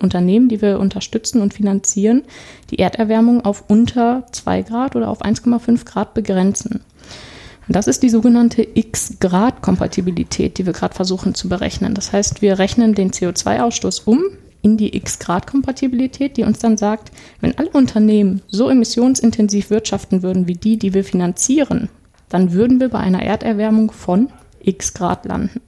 Unternehmen, 0.00 0.48
die 0.48 0.62
wir 0.62 0.78
unterstützen 0.78 1.40
und 1.42 1.54
finanzieren, 1.54 2.22
die 2.70 2.78
Erderwärmung 2.78 3.44
auf 3.44 3.64
unter 3.68 4.26
2 4.32 4.62
Grad 4.62 4.96
oder 4.96 5.08
auf 5.08 5.22
1,5 5.22 5.84
Grad 5.84 6.14
begrenzen. 6.14 6.80
Und 7.68 7.76
das 7.76 7.86
ist 7.86 8.02
die 8.02 8.08
sogenannte 8.08 8.66
X-Grad-Kompatibilität, 8.74 10.58
die 10.58 10.66
wir 10.66 10.72
gerade 10.72 10.94
versuchen 10.94 11.34
zu 11.34 11.48
berechnen. 11.48 11.94
Das 11.94 12.12
heißt, 12.12 12.42
wir 12.42 12.58
rechnen 12.58 12.94
den 12.94 13.12
CO2-Ausstoß 13.12 14.02
um 14.06 14.24
in 14.62 14.76
die 14.76 14.96
X-Grad-Kompatibilität, 14.96 16.36
die 16.36 16.42
uns 16.42 16.58
dann 16.58 16.76
sagt, 16.76 17.12
wenn 17.40 17.56
alle 17.56 17.70
Unternehmen 17.70 18.42
so 18.48 18.68
emissionsintensiv 18.68 19.70
wirtschaften 19.70 20.22
würden 20.22 20.48
wie 20.48 20.54
die, 20.54 20.78
die 20.78 20.94
wir 20.94 21.04
finanzieren, 21.04 21.88
dann 22.28 22.52
würden 22.52 22.80
wir 22.80 22.88
bei 22.88 22.98
einer 22.98 23.22
Erderwärmung 23.22 23.92
von 23.92 24.30
X 24.62 24.92
Grad 24.92 25.24
landen. 25.24 25.60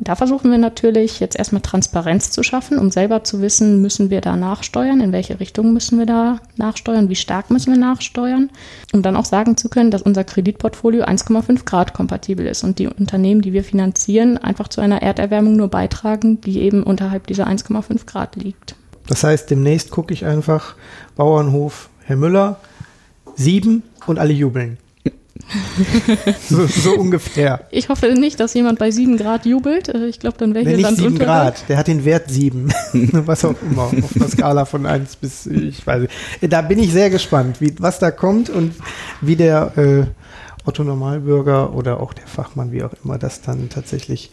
Da 0.00 0.16
versuchen 0.16 0.50
wir 0.50 0.58
natürlich 0.58 1.20
jetzt 1.20 1.36
erstmal 1.36 1.62
Transparenz 1.62 2.30
zu 2.30 2.42
schaffen, 2.42 2.78
um 2.78 2.90
selber 2.90 3.22
zu 3.22 3.40
wissen, 3.40 3.80
müssen 3.80 4.10
wir 4.10 4.20
da 4.20 4.36
nachsteuern, 4.36 5.00
in 5.00 5.12
welche 5.12 5.38
Richtung 5.38 5.72
müssen 5.72 5.98
wir 5.98 6.06
da 6.06 6.40
nachsteuern, 6.56 7.08
wie 7.08 7.14
stark 7.14 7.50
müssen 7.50 7.72
wir 7.72 7.78
nachsteuern, 7.78 8.50
um 8.92 9.02
dann 9.02 9.16
auch 9.16 9.24
sagen 9.24 9.56
zu 9.56 9.68
können, 9.68 9.92
dass 9.92 10.02
unser 10.02 10.24
Kreditportfolio 10.24 11.04
1,5 11.04 11.64
Grad 11.64 11.94
kompatibel 11.94 12.46
ist 12.46 12.64
und 12.64 12.80
die 12.80 12.88
Unternehmen, 12.88 13.40
die 13.40 13.52
wir 13.52 13.62
finanzieren, 13.62 14.36
einfach 14.36 14.68
zu 14.68 14.80
einer 14.80 15.00
Erderwärmung 15.00 15.56
nur 15.56 15.68
beitragen, 15.68 16.40
die 16.40 16.60
eben 16.60 16.82
unterhalb 16.82 17.28
dieser 17.28 17.46
1,5 17.46 18.04
Grad 18.06 18.36
liegt. 18.36 18.74
Das 19.06 19.22
heißt, 19.22 19.50
demnächst 19.50 19.90
gucke 19.90 20.12
ich 20.12 20.24
einfach 20.24 20.74
Bauernhof 21.14 21.88
Herr 22.04 22.16
Müller, 22.16 22.60
sieben 23.36 23.82
und 24.06 24.18
alle 24.18 24.32
jubeln. 24.32 24.78
so, 26.48 26.66
so, 26.66 26.94
ungefähr. 26.94 27.66
Ich 27.70 27.88
hoffe 27.88 28.06
nicht, 28.14 28.38
dass 28.38 28.54
jemand 28.54 28.78
bei 28.78 28.90
7 28.90 29.16
Grad 29.16 29.46
jubelt. 29.46 29.88
Äh, 29.88 30.06
ich 30.06 30.20
glaube, 30.20 30.36
dann 30.38 30.54
wäre 30.54 30.68
hier 30.68 30.78
Land 30.78 30.98
7 30.98 31.18
Grad, 31.18 31.68
der 31.68 31.76
hat 31.76 31.88
den 31.88 32.04
Wert 32.04 32.30
7. 32.30 32.72
was 33.12 33.44
auch 33.44 33.54
immer. 33.62 33.82
Auf 33.84 34.16
einer 34.16 34.28
Skala 34.28 34.64
von 34.64 34.86
1 34.86 35.16
bis, 35.16 35.46
ich 35.46 35.84
weiß 35.86 36.02
nicht. 36.02 36.52
Da 36.52 36.62
bin 36.62 36.78
ich 36.78 36.92
sehr 36.92 37.10
gespannt, 37.10 37.60
wie, 37.60 37.74
was 37.78 37.98
da 37.98 38.10
kommt 38.10 38.48
und 38.48 38.74
wie 39.20 39.36
der 39.36 39.72
äh, 39.76 40.06
Otto 40.64 40.82
Normalbürger 40.82 41.74
oder 41.74 42.00
auch 42.00 42.12
der 42.14 42.26
Fachmann, 42.26 42.72
wie 42.72 42.82
auch 42.82 42.92
immer, 43.04 43.18
das 43.18 43.42
dann 43.42 43.68
tatsächlich 43.68 44.30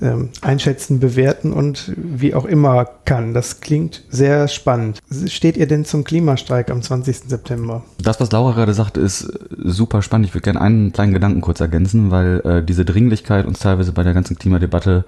ähm, 0.00 0.30
einschätzen, 0.40 0.98
bewerten 0.98 1.52
und 1.52 1.92
wie 1.96 2.34
auch 2.34 2.46
immer 2.46 2.86
kann. 3.04 3.34
Das 3.34 3.60
klingt 3.60 4.04
sehr 4.08 4.48
spannend. 4.48 5.00
Steht 5.26 5.56
ihr 5.56 5.66
denn 5.66 5.84
zum 5.84 6.04
Klimastreik 6.04 6.70
am 6.70 6.80
20. 6.80 7.28
September? 7.28 7.82
Das, 8.02 8.20
was 8.20 8.32
Laura 8.32 8.52
gerade 8.52 8.74
sagte, 8.74 9.00
ist 9.00 9.30
super 9.56 10.00
spannend. 10.02 10.26
Ich 10.26 10.34
würde 10.34 10.44
gerne 10.44 10.60
einen 10.60 10.92
kleinen 10.92 11.12
Gedanken 11.12 11.40
kurz 11.40 11.60
ergänzen, 11.60 12.10
weil 12.10 12.40
äh, 12.44 12.64
diese 12.64 12.84
Dringlichkeit 12.84 13.46
uns 13.46 13.58
teilweise 13.58 13.92
bei 13.92 14.02
der 14.02 14.14
ganzen 14.14 14.38
Klimadebatte 14.38 15.04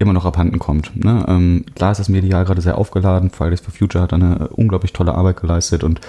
immer 0.00 0.14
noch 0.14 0.24
abhanden 0.24 0.58
kommt. 0.58 0.96
Ne? 1.04 1.24
Ähm, 1.28 1.64
klar 1.74 1.92
ist 1.92 1.98
das 1.98 2.08
medial 2.08 2.46
gerade 2.46 2.62
sehr 2.62 2.78
aufgeladen. 2.78 3.30
Fridays 3.30 3.60
for 3.60 3.72
Future 3.72 4.02
hat 4.02 4.14
eine 4.14 4.48
unglaublich 4.48 4.94
tolle 4.94 5.14
Arbeit 5.14 5.36
geleistet 5.36 5.84
und 5.84 6.00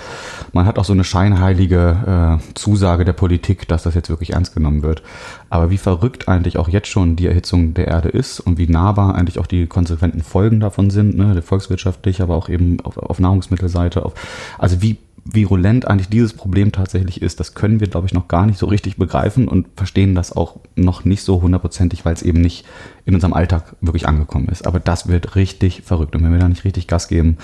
man 0.53 0.65
hat 0.65 0.79
auch 0.79 0.85
so 0.85 0.93
eine 0.93 1.03
scheinheilige 1.03 2.39
äh, 2.41 2.53
Zusage 2.53 3.03
der 3.03 3.11
Politik, 3.13 3.67
dass 3.67 3.83
das 3.83 3.93
jetzt 3.93 4.09
wirklich 4.09 4.31
ernst 4.31 4.55
genommen 4.55 4.81
wird. 4.81 5.03
Aber 5.49 5.71
wie 5.71 5.77
verrückt 5.77 6.29
eigentlich 6.29 6.57
auch 6.57 6.69
jetzt 6.69 6.87
schon 6.87 7.17
die 7.17 7.27
Erhitzung 7.27 7.73
der 7.73 7.89
Erde 7.89 8.07
ist 8.07 8.39
und 8.39 8.57
wie 8.57 8.67
nahbar 8.67 9.15
eigentlich 9.15 9.39
auch 9.39 9.47
die 9.47 9.67
konsequenten 9.67 10.23
Folgen 10.23 10.61
davon 10.61 10.89
sind, 10.89 11.17
ne? 11.17 11.41
volkswirtschaftlich, 11.41 12.21
aber 12.21 12.35
auch 12.37 12.47
eben 12.47 12.79
auf, 12.79 12.97
auf 12.97 13.19
Nahrungsmittelseite. 13.19 14.05
Auf, 14.05 14.13
also 14.57 14.81
wie 14.81 14.97
virulent 15.23 15.87
eigentlich 15.87 16.09
dieses 16.09 16.33
Problem 16.33 16.71
tatsächlich 16.71 17.21
ist, 17.21 17.39
das 17.39 17.53
können 17.53 17.79
wir, 17.79 17.87
glaube 17.87 18.07
ich, 18.07 18.13
noch 18.13 18.27
gar 18.27 18.45
nicht 18.45 18.57
so 18.57 18.65
richtig 18.65 18.97
begreifen 18.97 19.47
und 19.47 19.67
verstehen 19.75 20.15
das 20.15 20.35
auch 20.35 20.59
noch 20.75 21.05
nicht 21.05 21.23
so 21.23 21.41
hundertprozentig, 21.41 22.05
weil 22.05 22.13
es 22.13 22.23
eben 22.23 22.41
nicht 22.41 22.65
in 23.05 23.13
unserem 23.13 23.33
Alltag 23.33 23.75
wirklich 23.81 24.07
angekommen 24.07 24.47
ist. 24.49 24.65
Aber 24.65 24.79
das 24.79 25.07
wird 25.07 25.35
richtig 25.35 25.83
verrückt. 25.83 26.15
Und 26.15 26.23
wenn 26.23 26.31
wir 26.31 26.39
da 26.39 26.49
nicht 26.49 26.65
richtig 26.65 26.87
Gas 26.87 27.07
geben, 27.07 27.37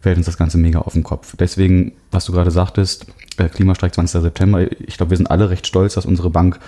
fällt 0.00 0.16
uns 0.16 0.26
das 0.26 0.38
Ganze 0.38 0.58
mega 0.58 0.80
auf 0.80 0.92
den 0.92 1.02
Kopf. 1.02 1.34
Deswegen, 1.36 1.92
was 2.10 2.24
du 2.26 2.32
gerade 2.32 2.50
sagtest, 2.50 3.06
äh, 3.36 3.48
Klimastreik 3.48 3.94
20. 3.94 4.22
September, 4.22 4.70
ich 4.80 4.96
glaube, 4.96 5.10
wir 5.10 5.16
sind 5.16 5.30
alle 5.30 5.50
recht 5.50 5.66
stolz, 5.66 5.94
dass 5.94 6.06
unsere 6.06 6.30
Bank 6.30 6.60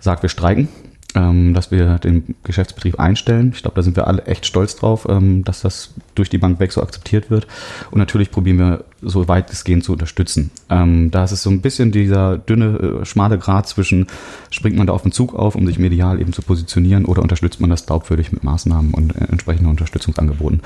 sagt, 0.00 0.22
wir 0.22 0.30
streiken 0.30 0.68
ähm, 1.14 1.54
dass 1.54 1.70
wir 1.70 1.98
den 1.98 2.34
Geschäftsbetrieb 2.42 2.98
einstellen. 2.98 3.52
Ich 3.54 3.62
glaube, 3.62 3.76
da 3.76 3.82
sind 3.82 3.96
wir 3.96 4.06
alle 4.06 4.24
echt 4.26 4.46
stolz 4.46 4.76
drauf, 4.76 5.06
ähm, 5.08 5.44
dass 5.44 5.62
das 5.62 5.94
durch 6.14 6.28
die 6.28 6.38
Bank 6.38 6.58
weg 6.60 6.72
so 6.72 6.82
akzeptiert 6.82 7.30
wird. 7.30 7.46
Und 7.90 7.98
natürlich 7.98 8.30
probieren 8.30 8.58
wir 8.58 8.84
so 9.00 9.28
weit 9.28 9.50
es 9.50 9.64
gehen 9.64 9.82
zu 9.82 9.92
unterstützen. 9.92 10.50
Ähm, 10.70 11.10
da 11.10 11.24
ist 11.24 11.32
es 11.32 11.42
so 11.42 11.50
ein 11.50 11.60
bisschen 11.60 11.92
dieser 11.92 12.38
dünne, 12.38 13.00
äh, 13.02 13.04
schmale 13.04 13.38
Grad 13.38 13.68
zwischen, 13.68 14.06
springt 14.50 14.76
man 14.76 14.86
da 14.86 14.92
auf 14.92 15.02
den 15.02 15.12
Zug 15.12 15.34
auf, 15.34 15.54
um 15.54 15.66
sich 15.66 15.78
medial 15.78 16.20
eben 16.20 16.32
zu 16.32 16.42
positionieren, 16.42 17.04
oder 17.04 17.22
unterstützt 17.22 17.60
man 17.60 17.70
das 17.70 17.86
glaubwürdig 17.86 18.32
mit 18.32 18.42
Maßnahmen 18.42 18.92
und 18.92 19.14
äh, 19.14 19.24
entsprechenden 19.30 19.70
Unterstützungsangeboten. 19.70 20.62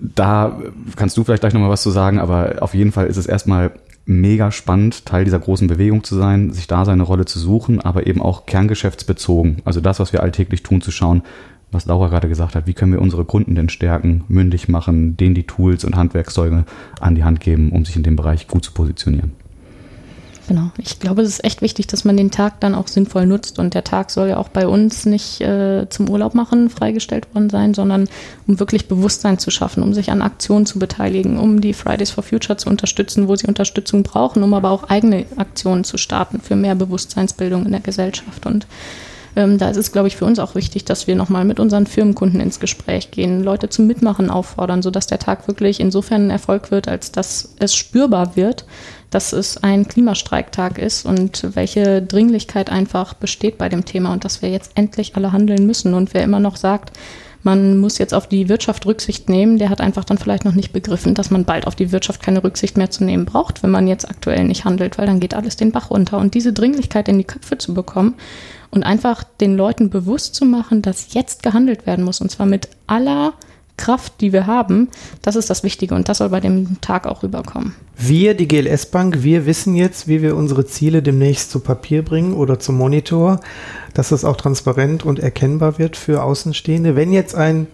Da 0.00 0.60
kannst 0.96 1.16
du 1.16 1.24
vielleicht 1.24 1.40
gleich 1.40 1.54
nochmal 1.54 1.70
was 1.70 1.82
zu 1.82 1.90
sagen, 1.90 2.18
aber 2.18 2.56
auf 2.60 2.74
jeden 2.74 2.92
Fall 2.92 3.06
ist 3.06 3.16
es 3.16 3.26
erstmal 3.26 3.72
mega 4.10 4.50
spannend, 4.50 5.06
Teil 5.06 5.24
dieser 5.24 5.38
großen 5.38 5.68
Bewegung 5.68 6.04
zu 6.04 6.16
sein, 6.16 6.52
sich 6.52 6.66
da 6.66 6.84
seine 6.84 7.04
Rolle 7.04 7.24
zu 7.24 7.38
suchen, 7.38 7.80
aber 7.80 8.06
eben 8.06 8.20
auch 8.20 8.44
kerngeschäftsbezogen. 8.46 9.62
Also 9.64 9.80
das, 9.80 10.00
was 10.00 10.12
wir 10.12 10.22
alltäglich 10.22 10.62
tun, 10.62 10.80
zu 10.80 10.90
schauen, 10.90 11.22
was 11.72 11.86
Laura 11.86 12.08
gerade 12.08 12.28
gesagt 12.28 12.56
hat, 12.56 12.66
wie 12.66 12.74
können 12.74 12.92
wir 12.92 13.00
unsere 13.00 13.24
Kunden 13.24 13.54
denn 13.54 13.68
stärken, 13.68 14.24
mündig 14.28 14.68
machen, 14.68 15.16
denen 15.16 15.36
die 15.36 15.46
Tools 15.46 15.84
und 15.84 15.96
Handwerkszeuge 15.96 16.64
an 16.98 17.14
die 17.14 17.24
Hand 17.24 17.40
geben, 17.40 17.70
um 17.70 17.84
sich 17.84 17.96
in 17.96 18.02
dem 18.02 18.16
Bereich 18.16 18.48
gut 18.48 18.64
zu 18.64 18.72
positionieren. 18.72 19.32
Genau. 20.50 20.72
Ich 20.78 20.98
glaube, 20.98 21.22
es 21.22 21.28
ist 21.28 21.44
echt 21.44 21.62
wichtig, 21.62 21.86
dass 21.86 22.04
man 22.04 22.16
den 22.16 22.32
Tag 22.32 22.58
dann 22.58 22.74
auch 22.74 22.88
sinnvoll 22.88 23.24
nutzt. 23.24 23.60
Und 23.60 23.72
der 23.72 23.84
Tag 23.84 24.10
soll 24.10 24.30
ja 24.30 24.36
auch 24.36 24.48
bei 24.48 24.66
uns 24.66 25.06
nicht 25.06 25.40
äh, 25.40 25.88
zum 25.90 26.08
Urlaub 26.08 26.34
machen 26.34 26.70
freigestellt 26.70 27.32
worden 27.32 27.50
sein, 27.50 27.72
sondern 27.72 28.08
um 28.48 28.58
wirklich 28.58 28.88
Bewusstsein 28.88 29.38
zu 29.38 29.52
schaffen, 29.52 29.80
um 29.80 29.94
sich 29.94 30.10
an 30.10 30.22
Aktionen 30.22 30.66
zu 30.66 30.80
beteiligen, 30.80 31.38
um 31.38 31.60
die 31.60 31.72
Fridays 31.72 32.10
for 32.10 32.24
Future 32.24 32.56
zu 32.56 32.68
unterstützen, 32.68 33.28
wo 33.28 33.36
sie 33.36 33.46
Unterstützung 33.46 34.02
brauchen, 34.02 34.42
um 34.42 34.52
aber 34.52 34.72
auch 34.72 34.90
eigene 34.90 35.24
Aktionen 35.36 35.84
zu 35.84 35.98
starten 35.98 36.40
für 36.40 36.56
mehr 36.56 36.74
Bewusstseinsbildung 36.74 37.64
in 37.64 37.70
der 37.70 37.80
Gesellschaft. 37.80 38.44
Und 38.44 38.66
ähm, 39.36 39.58
da 39.58 39.70
ist 39.70 39.76
es, 39.76 39.92
glaube 39.92 40.08
ich, 40.08 40.16
für 40.16 40.24
uns 40.24 40.38
auch 40.38 40.54
wichtig, 40.54 40.84
dass 40.84 41.06
wir 41.06 41.16
nochmal 41.16 41.44
mit 41.44 41.60
unseren 41.60 41.86
Firmenkunden 41.86 42.40
ins 42.40 42.60
Gespräch 42.60 43.10
gehen, 43.10 43.42
Leute 43.42 43.68
zum 43.68 43.86
Mitmachen 43.86 44.30
auffordern, 44.30 44.82
sodass 44.82 45.06
der 45.06 45.18
Tag 45.18 45.46
wirklich 45.46 45.80
insofern 45.80 46.26
ein 46.26 46.30
Erfolg 46.30 46.70
wird, 46.70 46.88
als 46.88 47.12
dass 47.12 47.54
es 47.58 47.74
spürbar 47.74 48.36
wird, 48.36 48.64
dass 49.10 49.32
es 49.32 49.62
ein 49.62 49.86
Klimastreiktag 49.88 50.78
ist 50.78 51.04
und 51.04 51.54
welche 51.54 52.02
Dringlichkeit 52.02 52.70
einfach 52.70 53.14
besteht 53.14 53.58
bei 53.58 53.68
dem 53.68 53.84
Thema 53.84 54.12
und 54.12 54.24
dass 54.24 54.42
wir 54.42 54.50
jetzt 54.50 54.72
endlich 54.74 55.16
alle 55.16 55.32
handeln 55.32 55.66
müssen. 55.66 55.94
Und 55.94 56.14
wer 56.14 56.22
immer 56.22 56.40
noch 56.40 56.56
sagt, 56.56 56.96
man 57.42 57.78
muss 57.78 57.98
jetzt 57.98 58.12
auf 58.12 58.28
die 58.28 58.48
Wirtschaft 58.48 58.84
Rücksicht 58.84 59.30
nehmen, 59.30 59.58
der 59.58 59.70
hat 59.70 59.80
einfach 59.80 60.04
dann 60.04 60.18
vielleicht 60.18 60.44
noch 60.44 60.54
nicht 60.54 60.72
begriffen, 60.72 61.14
dass 61.14 61.30
man 61.30 61.44
bald 61.44 61.66
auf 61.66 61.74
die 61.74 61.90
Wirtschaft 61.90 62.22
keine 62.22 62.44
Rücksicht 62.44 62.76
mehr 62.76 62.90
zu 62.90 63.02
nehmen 63.02 63.24
braucht, 63.24 63.62
wenn 63.62 63.70
man 63.70 63.88
jetzt 63.88 64.08
aktuell 64.08 64.44
nicht 64.44 64.66
handelt, 64.66 64.98
weil 64.98 65.06
dann 65.06 65.20
geht 65.20 65.34
alles 65.34 65.56
den 65.56 65.72
Bach 65.72 65.90
runter. 65.90 66.18
Und 66.18 66.34
diese 66.34 66.52
Dringlichkeit 66.52 67.08
in 67.08 67.18
die 67.18 67.24
Köpfe 67.24 67.56
zu 67.56 67.72
bekommen 67.72 68.14
und 68.70 68.82
einfach 68.82 69.24
den 69.24 69.56
Leuten 69.56 69.90
bewusst 69.90 70.34
zu 70.34 70.44
machen, 70.44 70.82
dass 70.82 71.12
jetzt 71.14 71.42
gehandelt 71.42 71.86
werden 71.86 72.04
muss 72.04 72.20
und 72.20 72.30
zwar 72.30 72.46
mit 72.46 72.68
aller 72.86 73.34
Kraft, 73.80 74.20
die 74.20 74.32
wir 74.32 74.46
haben, 74.46 74.88
das 75.22 75.36
ist 75.36 75.48
das 75.48 75.64
Wichtige 75.64 75.94
und 75.94 76.08
das 76.08 76.18
soll 76.18 76.28
bei 76.28 76.40
dem 76.40 76.80
Tag 76.82 77.06
auch 77.06 77.22
rüberkommen. 77.22 77.74
Wir, 77.96 78.34
die 78.34 78.46
GLS 78.46 78.86
Bank, 78.86 79.22
wir 79.22 79.46
wissen 79.46 79.74
jetzt, 79.74 80.06
wie 80.06 80.22
wir 80.22 80.36
unsere 80.36 80.66
Ziele 80.66 81.02
demnächst 81.02 81.50
zu 81.50 81.60
Papier 81.60 82.04
bringen 82.04 82.34
oder 82.34 82.60
zum 82.60 82.76
Monitor, 82.76 83.40
dass 83.94 84.12
es 84.12 84.24
auch 84.24 84.36
transparent 84.36 85.04
und 85.04 85.18
erkennbar 85.18 85.78
wird 85.78 85.96
für 85.96 86.22
Außenstehende. 86.22 86.94
Wenn 86.94 87.12
jetzt 87.12 87.34
ein 87.34 87.66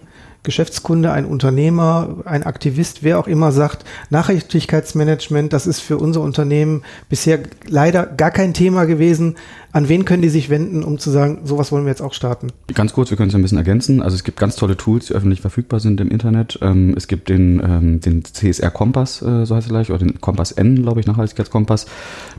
Geschäftskunde, 0.47 1.11
ein 1.11 1.25
Unternehmer, 1.25 2.23
ein 2.23 2.43
Aktivist, 2.43 3.03
wer 3.03 3.19
auch 3.19 3.27
immer 3.27 3.51
sagt, 3.51 3.83
Nachhaltigkeitsmanagement, 4.11 5.51
das 5.51 5.67
ist 5.67 5.81
für 5.81 5.97
unser 5.97 6.21
Unternehmen 6.21 6.83
bisher 7.09 7.39
leider 7.67 8.05
gar 8.05 8.31
kein 8.31 8.53
Thema 8.53 8.85
gewesen. 8.85 9.35
An 9.73 9.89
wen 9.89 10.05
können 10.05 10.21
die 10.21 10.29
sich 10.29 10.49
wenden, 10.49 10.83
um 10.83 10.97
zu 10.97 11.11
sagen, 11.11 11.41
sowas 11.43 11.71
wollen 11.71 11.83
wir 11.83 11.89
jetzt 11.89 12.01
auch 12.01 12.13
starten? 12.13 12.47
Ganz 12.73 12.93
kurz, 12.93 13.09
wir 13.09 13.17
können 13.17 13.29
es 13.29 13.35
ein 13.35 13.41
bisschen 13.41 13.57
ergänzen. 13.57 14.01
Also 14.01 14.15
es 14.15 14.23
gibt 14.23 14.39
ganz 14.39 14.55
tolle 14.55 14.77
Tools, 14.77 15.07
die 15.07 15.13
öffentlich 15.13 15.41
verfügbar 15.41 15.81
sind 15.81 15.99
im 15.99 16.09
Internet. 16.09 16.57
Ähm, 16.61 16.93
es 16.95 17.07
gibt 17.07 17.27
den, 17.27 17.61
ähm, 17.63 17.99
den 17.99 18.23
CSR 18.23 18.71
Kompass, 18.71 19.21
äh, 19.21 19.45
so 19.45 19.55
heißt 19.55 19.67
er 19.67 19.71
gleich, 19.71 19.89
oder 19.89 19.99
den 19.99 20.21
Kompass 20.21 20.53
N, 20.53 20.81
glaube 20.81 21.01
ich, 21.01 21.05
Nachhaltigkeitskompass. 21.05 21.85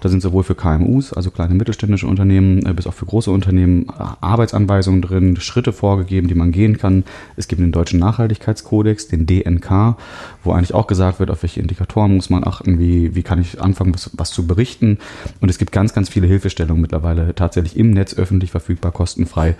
Da 0.01 0.09
sind 0.09 0.23
sowohl 0.23 0.43
für 0.43 0.55
KMUs, 0.55 1.13
also 1.13 1.31
kleine 1.31 1.55
mittelständische 1.55 2.07
Unternehmen, 2.07 2.65
äh, 2.65 2.73
bis 2.73 2.87
auch 2.87 2.95
für 2.95 3.07
große 3.07 3.31
Unternehmen 3.31 3.87
äh, 3.89 4.05
Arbeitsanweisungen 4.21 5.03
drin, 5.03 5.37
Schritte 5.37 5.73
vorgegeben, 5.73 6.29
die 6.29 6.35
man 6.35 6.51
gehen 6.51 6.79
kann. 6.79 7.05
Es 7.37 7.47
gibt 7.47 7.61
den 7.61 7.73
deutschen 7.73 7.98
Nachhaltigkeitskodex, 7.99 9.09
den 9.09 9.27
DNK, 9.27 9.97
wo 10.45 10.53
eigentlich 10.53 10.75
auch 10.75 10.87
gesagt 10.87 11.21
wird, 11.21 11.31
auf 11.31 11.43
welche 11.43 11.61
Indikatoren 11.61 12.15
muss 12.15 12.31
man 12.31 12.47
achten, 12.47 12.79
wie, 12.79 13.15
wie 13.15 13.23
kann 13.23 13.41
ich 13.41 13.61
anfangen, 13.61 13.95
was, 13.95 14.11
was 14.15 14.31
zu 14.31 14.47
berichten. 14.47 14.99
Und 15.41 15.49
es 15.51 15.59
gibt 15.59 15.73
ganz, 15.73 15.95
ganz 15.95 16.09
viele 16.09 16.27
Hilfestellungen 16.27 16.81
mittlerweile 16.81 17.35
tatsächlich 17.35 17.77
im 17.77 17.91
Netz 17.91 18.15
öffentlich 18.15 18.51
verfügbar, 18.51 18.93
kostenfrei, 18.93 19.57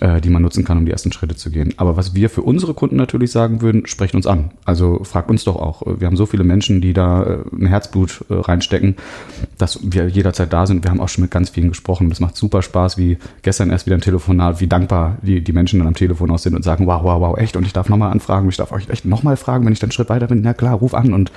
äh, 0.00 0.20
die 0.20 0.30
man 0.30 0.42
nutzen 0.42 0.64
kann, 0.64 0.78
um 0.78 0.86
die 0.86 0.92
ersten 0.92 1.12
Schritte 1.12 1.36
zu 1.36 1.50
gehen. 1.50 1.74
Aber 1.76 1.96
was 1.96 2.14
wir 2.14 2.30
für 2.30 2.42
unsere 2.42 2.74
Kunden 2.74 2.96
natürlich 2.96 3.32
sagen 3.32 3.60
würden, 3.60 3.86
sprecht 3.86 4.14
uns 4.14 4.26
an. 4.26 4.50
Also 4.64 5.02
fragt 5.04 5.30
uns 5.30 5.44
doch 5.44 5.56
auch. 5.56 5.82
Wir 5.98 6.06
haben 6.06 6.16
so 6.16 6.26
viele 6.26 6.44
Menschen, 6.44 6.80
die 6.80 6.92
da 6.92 7.22
äh, 7.22 7.38
ein 7.52 7.66
Herzblut 7.66 8.24
äh, 8.28 8.34
reinstecken, 8.34 8.96
dass 9.56 9.80
wir 9.82 10.08
jederzeit 10.08 10.52
da 10.52 10.66
sind. 10.66 10.84
Wir 10.84 10.90
haben 10.90 11.00
auch 11.00 11.08
schon 11.08 11.22
mit 11.22 11.30
ganz 11.30 11.50
vielen 11.50 11.68
gesprochen. 11.68 12.08
Das 12.08 12.20
macht 12.20 12.36
super 12.36 12.62
Spaß, 12.62 12.98
wie 12.98 13.18
gestern 13.42 13.70
erst 13.70 13.86
wieder 13.86 13.96
ein 13.96 14.00
Telefonat, 14.00 14.60
wie 14.60 14.66
dankbar 14.66 15.18
die, 15.22 15.42
die 15.42 15.52
Menschen 15.52 15.78
dann 15.78 15.88
am 15.88 15.94
Telefon 15.94 16.30
aus 16.30 16.42
sind 16.42 16.54
und 16.54 16.62
sagen, 16.62 16.86
wow, 16.86 17.02
wow, 17.02 17.20
wow, 17.20 17.38
echt. 17.38 17.56
Und 17.56 17.66
ich 17.68 17.72
darf 17.72 17.88
nochmal 17.88 18.10
anfragen, 18.10 18.48
ich 18.48 18.56
darf 18.56 18.72
euch 18.72 18.88
echt 18.88 19.04
nochmal 19.04 19.36
fragen, 19.36 19.64
wenn 19.64 19.72
ich 19.72 19.78
dann 19.78 19.88
einen 19.88 19.92
Schritt 19.92 20.08
weiter 20.08 20.26
bin. 20.26 20.42
Na 20.42 20.54
klar, 20.54 20.74
ruf 20.74 20.94
an 20.94 21.12
und 21.12 21.30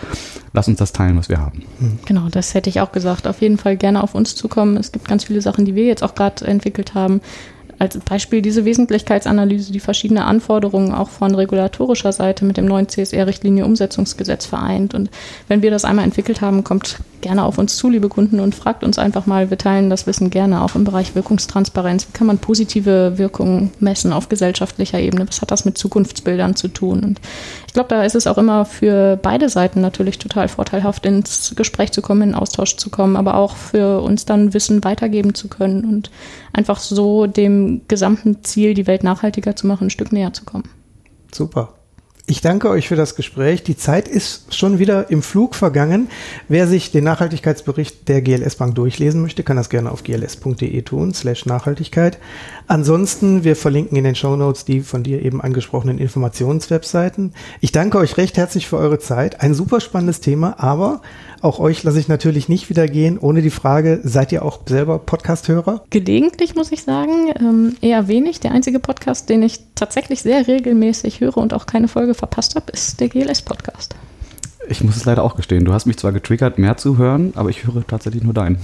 lass 0.54 0.68
uns 0.68 0.80
das 0.80 0.94
teilen, 0.94 1.18
was 1.18 1.30
wir 1.30 1.40
haben. 1.40 1.64
Genau, 2.06 2.28
das 2.30 2.54
hätte 2.54 2.70
ich 2.70 2.82
auch 2.82 2.92
gesagt. 2.92 3.28
Auf 3.28 3.42
jeden 3.42 3.58
Fall 3.58 3.78
gerne 3.78 4.02
auf 4.04 4.16
uns 4.16 4.36
zukommen. 4.36 4.78
Es 4.78 4.92
gibt 4.92 5.08
ganz 5.08 5.26
viele 5.26 5.42
Sachen, 5.42 5.66
die 5.66 5.76
wir 5.76 5.86
jetzt 5.86 6.04
auch 6.04 6.16
gerade 6.16 6.46
entwickelt 6.46 6.96
haben. 6.96 7.22
Als 7.82 7.98
Beispiel 7.98 8.44
diese 8.44 8.64
Wesentlichkeitsanalyse, 8.64 9.72
die 9.72 9.80
verschiedene 9.80 10.26
Anforderungen 10.26 10.94
auch 10.94 11.10
von 11.10 11.34
regulatorischer 11.34 12.12
Seite 12.12 12.46
mit 12.46 12.58
dem 12.58 12.66
neuen 12.66 12.88
CSR-Richtlinie-Umsetzungsgesetz 12.88 14.46
vereint. 14.46 14.94
Und 14.94 15.10
wenn 15.48 15.64
wir 15.64 15.72
das 15.72 15.84
einmal 15.84 16.06
entwickelt 16.06 16.42
haben, 16.42 16.64
kommt 16.64 17.00
gerne 17.22 17.44
auf 17.44 17.58
uns 17.58 17.78
zu, 17.78 17.90
liebe 17.90 18.08
Kunden, 18.08 18.40
und 18.40 18.54
fragt 18.54 18.84
uns 18.84 19.00
einfach 19.00 19.26
mal. 19.26 19.50
Wir 19.50 19.58
teilen 19.58 19.90
das 19.90 20.06
Wissen 20.06 20.30
gerne 20.30 20.62
auch 20.64 20.76
im 20.76 20.84
Bereich 20.84 21.16
Wirkungstransparenz. 21.16 22.08
Wie 22.08 22.12
kann 22.12 22.28
man 22.28 22.38
positive 22.38 23.18
Wirkungen 23.18 23.72
messen 23.80 24.14
auf 24.14 24.30
gesellschaftlicher 24.30 25.00
Ebene? 25.00 25.28
Was 25.28 25.42
hat 25.42 25.50
das 25.50 25.66
mit 25.66 25.76
Zukunftsbildern 25.76 26.56
zu 26.56 26.68
tun? 26.68 27.00
Und 27.04 27.22
ich 27.66 27.74
glaube, 27.74 27.90
da 27.90 28.04
ist 28.04 28.16
es 28.16 28.28
auch 28.28 28.38
immer 28.38 28.66
für 28.66 29.18
beide 29.22 29.50
Seiten 29.50 29.82
natürlich 29.82 30.20
total 30.20 30.50
vorteilhaft, 30.50 31.06
ins 31.08 31.54
Gespräch 31.56 31.92
zu 31.92 32.04
kommen, 32.04 32.22
in 32.22 32.36
Austausch 32.36 32.76
zu 32.78 32.92
kommen, 32.92 33.16
aber 33.16 33.36
auch 33.36 33.56
für 33.56 34.02
uns 34.02 34.26
dann 34.26 34.54
Wissen 34.54 34.84
weitergeben 34.84 35.34
zu 35.34 35.48
können 35.48 35.86
und 35.86 36.12
einfach 36.54 36.80
so 36.80 37.28
gesamten 37.88 38.44
Ziel, 38.44 38.74
die 38.74 38.88
Welt 38.88 39.04
nachhaltiger 39.04 39.56
zu 39.56 39.68
machen, 39.68 39.88
ein 39.88 39.90
Stück 39.90 40.12
näher 40.12 40.34
zu 40.34 40.46
kommen. 40.46 40.70
Super. 41.32 41.74
Ich 42.32 42.40
danke 42.40 42.70
euch 42.70 42.88
für 42.88 42.96
das 42.96 43.16
Gespräch. 43.16 43.62
Die 43.62 43.76
Zeit 43.76 44.08
ist 44.08 44.56
schon 44.56 44.80
wieder 44.80 45.10
im 45.10 45.22
Flug 45.22 45.54
vergangen. 45.54 46.08
Wer 46.48 46.66
sich 46.66 46.90
den 46.90 47.04
Nachhaltigkeitsbericht 47.04 48.08
der 48.08 48.22
GLS 48.22 48.56
Bank 48.56 48.74
durchlesen 48.76 49.22
möchte, 49.22 49.44
kann 49.44 49.58
das 49.58 49.70
gerne 49.70 49.92
auf 49.92 50.04
gls.de 50.04 50.82
tun, 50.84 51.14
slash 51.14 51.46
Nachhaltigkeit. 51.46 52.20
Ansonsten, 52.68 53.44
wir 53.44 53.58
verlinken 53.58 53.98
in 53.98 54.06
den 54.06 54.16
Show 54.16 54.38
Notes 54.38 54.64
die 54.64 54.80
von 54.80 55.04
dir 55.04 55.22
eben 55.22 55.42
angesprochenen 55.42 55.98
Informationswebseiten. 55.98 57.34
Ich 57.60 57.74
danke 57.74 57.98
euch 57.98 58.16
recht 58.16 58.38
herzlich 58.38 58.66
für 58.66 58.78
eure 58.78 59.00
Zeit. 59.00 59.42
Ein 59.42 59.54
super 59.54 59.82
spannendes 59.82 60.22
Thema, 60.22 60.58
aber 60.58 61.02
auch 61.42 61.60
euch 61.60 61.84
lasse 61.84 62.00
ich 62.00 62.08
natürlich 62.08 62.50
nicht 62.50 62.70
wieder 62.70 62.88
gehen, 62.88 63.18
ohne 63.18 63.42
die 63.42 63.50
Frage, 63.50 64.00
seid 64.04 64.32
ihr 64.32 64.46
auch 64.46 64.60
selber 64.68 65.00
Podcast-Hörer? 65.00 65.84
Gelegentlich 65.90 66.56
muss 66.56 66.72
ich 66.72 66.84
sagen, 66.84 67.34
ähm, 67.40 67.76
eher 67.82 68.08
wenig. 68.08 68.40
Der 68.40 68.52
einzige 68.52 68.80
Podcast, 68.80 69.28
den 69.28 69.42
ich 69.42 69.60
tatsächlich 69.74 70.22
sehr 70.22 70.48
regelmäßig 70.48 71.20
höre 71.20 71.38
und 71.38 71.56
auch 71.56 71.66
keine 71.66 71.88
Folge 71.88 72.14
verpasst 72.22 72.56
habe, 72.56 72.72
ist 72.72 73.00
der 73.00 73.10
GLS-Podcast. 73.10 73.96
Ich 74.70 74.84
muss 74.84 74.96
es 74.96 75.06
leider 75.06 75.24
auch 75.24 75.36
gestehen. 75.36 75.66
Du 75.66 75.74
hast 75.74 75.88
mich 75.88 75.98
zwar 75.98 76.12
getriggert, 76.12 76.60
mehr 76.60 76.78
zu 76.78 77.00
hören, 77.00 77.34
aber 77.36 77.50
ich 77.50 77.66
höre 77.66 77.86
tatsächlich 77.86 78.22
nur 78.24 78.34
deinen. 78.34 78.58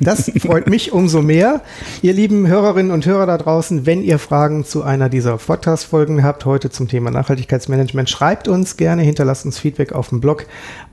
Das 0.00 0.30
freut 0.38 0.68
mich 0.68 0.92
umso 0.92 1.22
mehr. 1.22 1.62
Ihr 2.02 2.12
lieben 2.12 2.48
Hörerinnen 2.48 2.90
und 2.90 3.06
Hörer 3.06 3.26
da 3.26 3.38
draußen, 3.38 3.86
wenn 3.86 4.02
ihr 4.02 4.18
Fragen 4.18 4.64
zu 4.64 4.82
einer 4.82 5.08
dieser 5.08 5.36
Podcast-Folgen 5.36 6.24
habt, 6.24 6.44
heute 6.44 6.70
zum 6.70 6.88
Thema 6.88 7.12
Nachhaltigkeitsmanagement, 7.12 8.10
schreibt 8.10 8.48
uns 8.48 8.76
gerne, 8.76 9.02
hinterlasst 9.02 9.44
uns 9.44 9.58
Feedback 9.58 9.92
auf 9.92 10.08
dem 10.08 10.20
Blog 10.20 10.46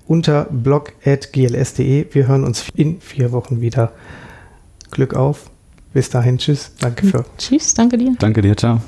unter 0.06 0.46
blog.gls.de. 0.46 2.06
Wir 2.12 2.28
hören 2.28 2.44
uns 2.44 2.66
in 2.76 3.02
vier 3.02 3.32
Wochen 3.32 3.62
wieder. 3.62 3.92
Glück 4.92 5.16
auf. 5.16 5.50
Bis 5.92 6.12
dahin. 6.12 6.38
Tschüss. 6.38 6.72
Danke 6.80 7.08
für. 7.08 7.26
Tschüss. 7.38 7.74
Danke 7.74 7.98
dir. 7.98 8.16
Danke 8.20 8.42
dir. 8.42 8.56
Ciao. 8.56 8.80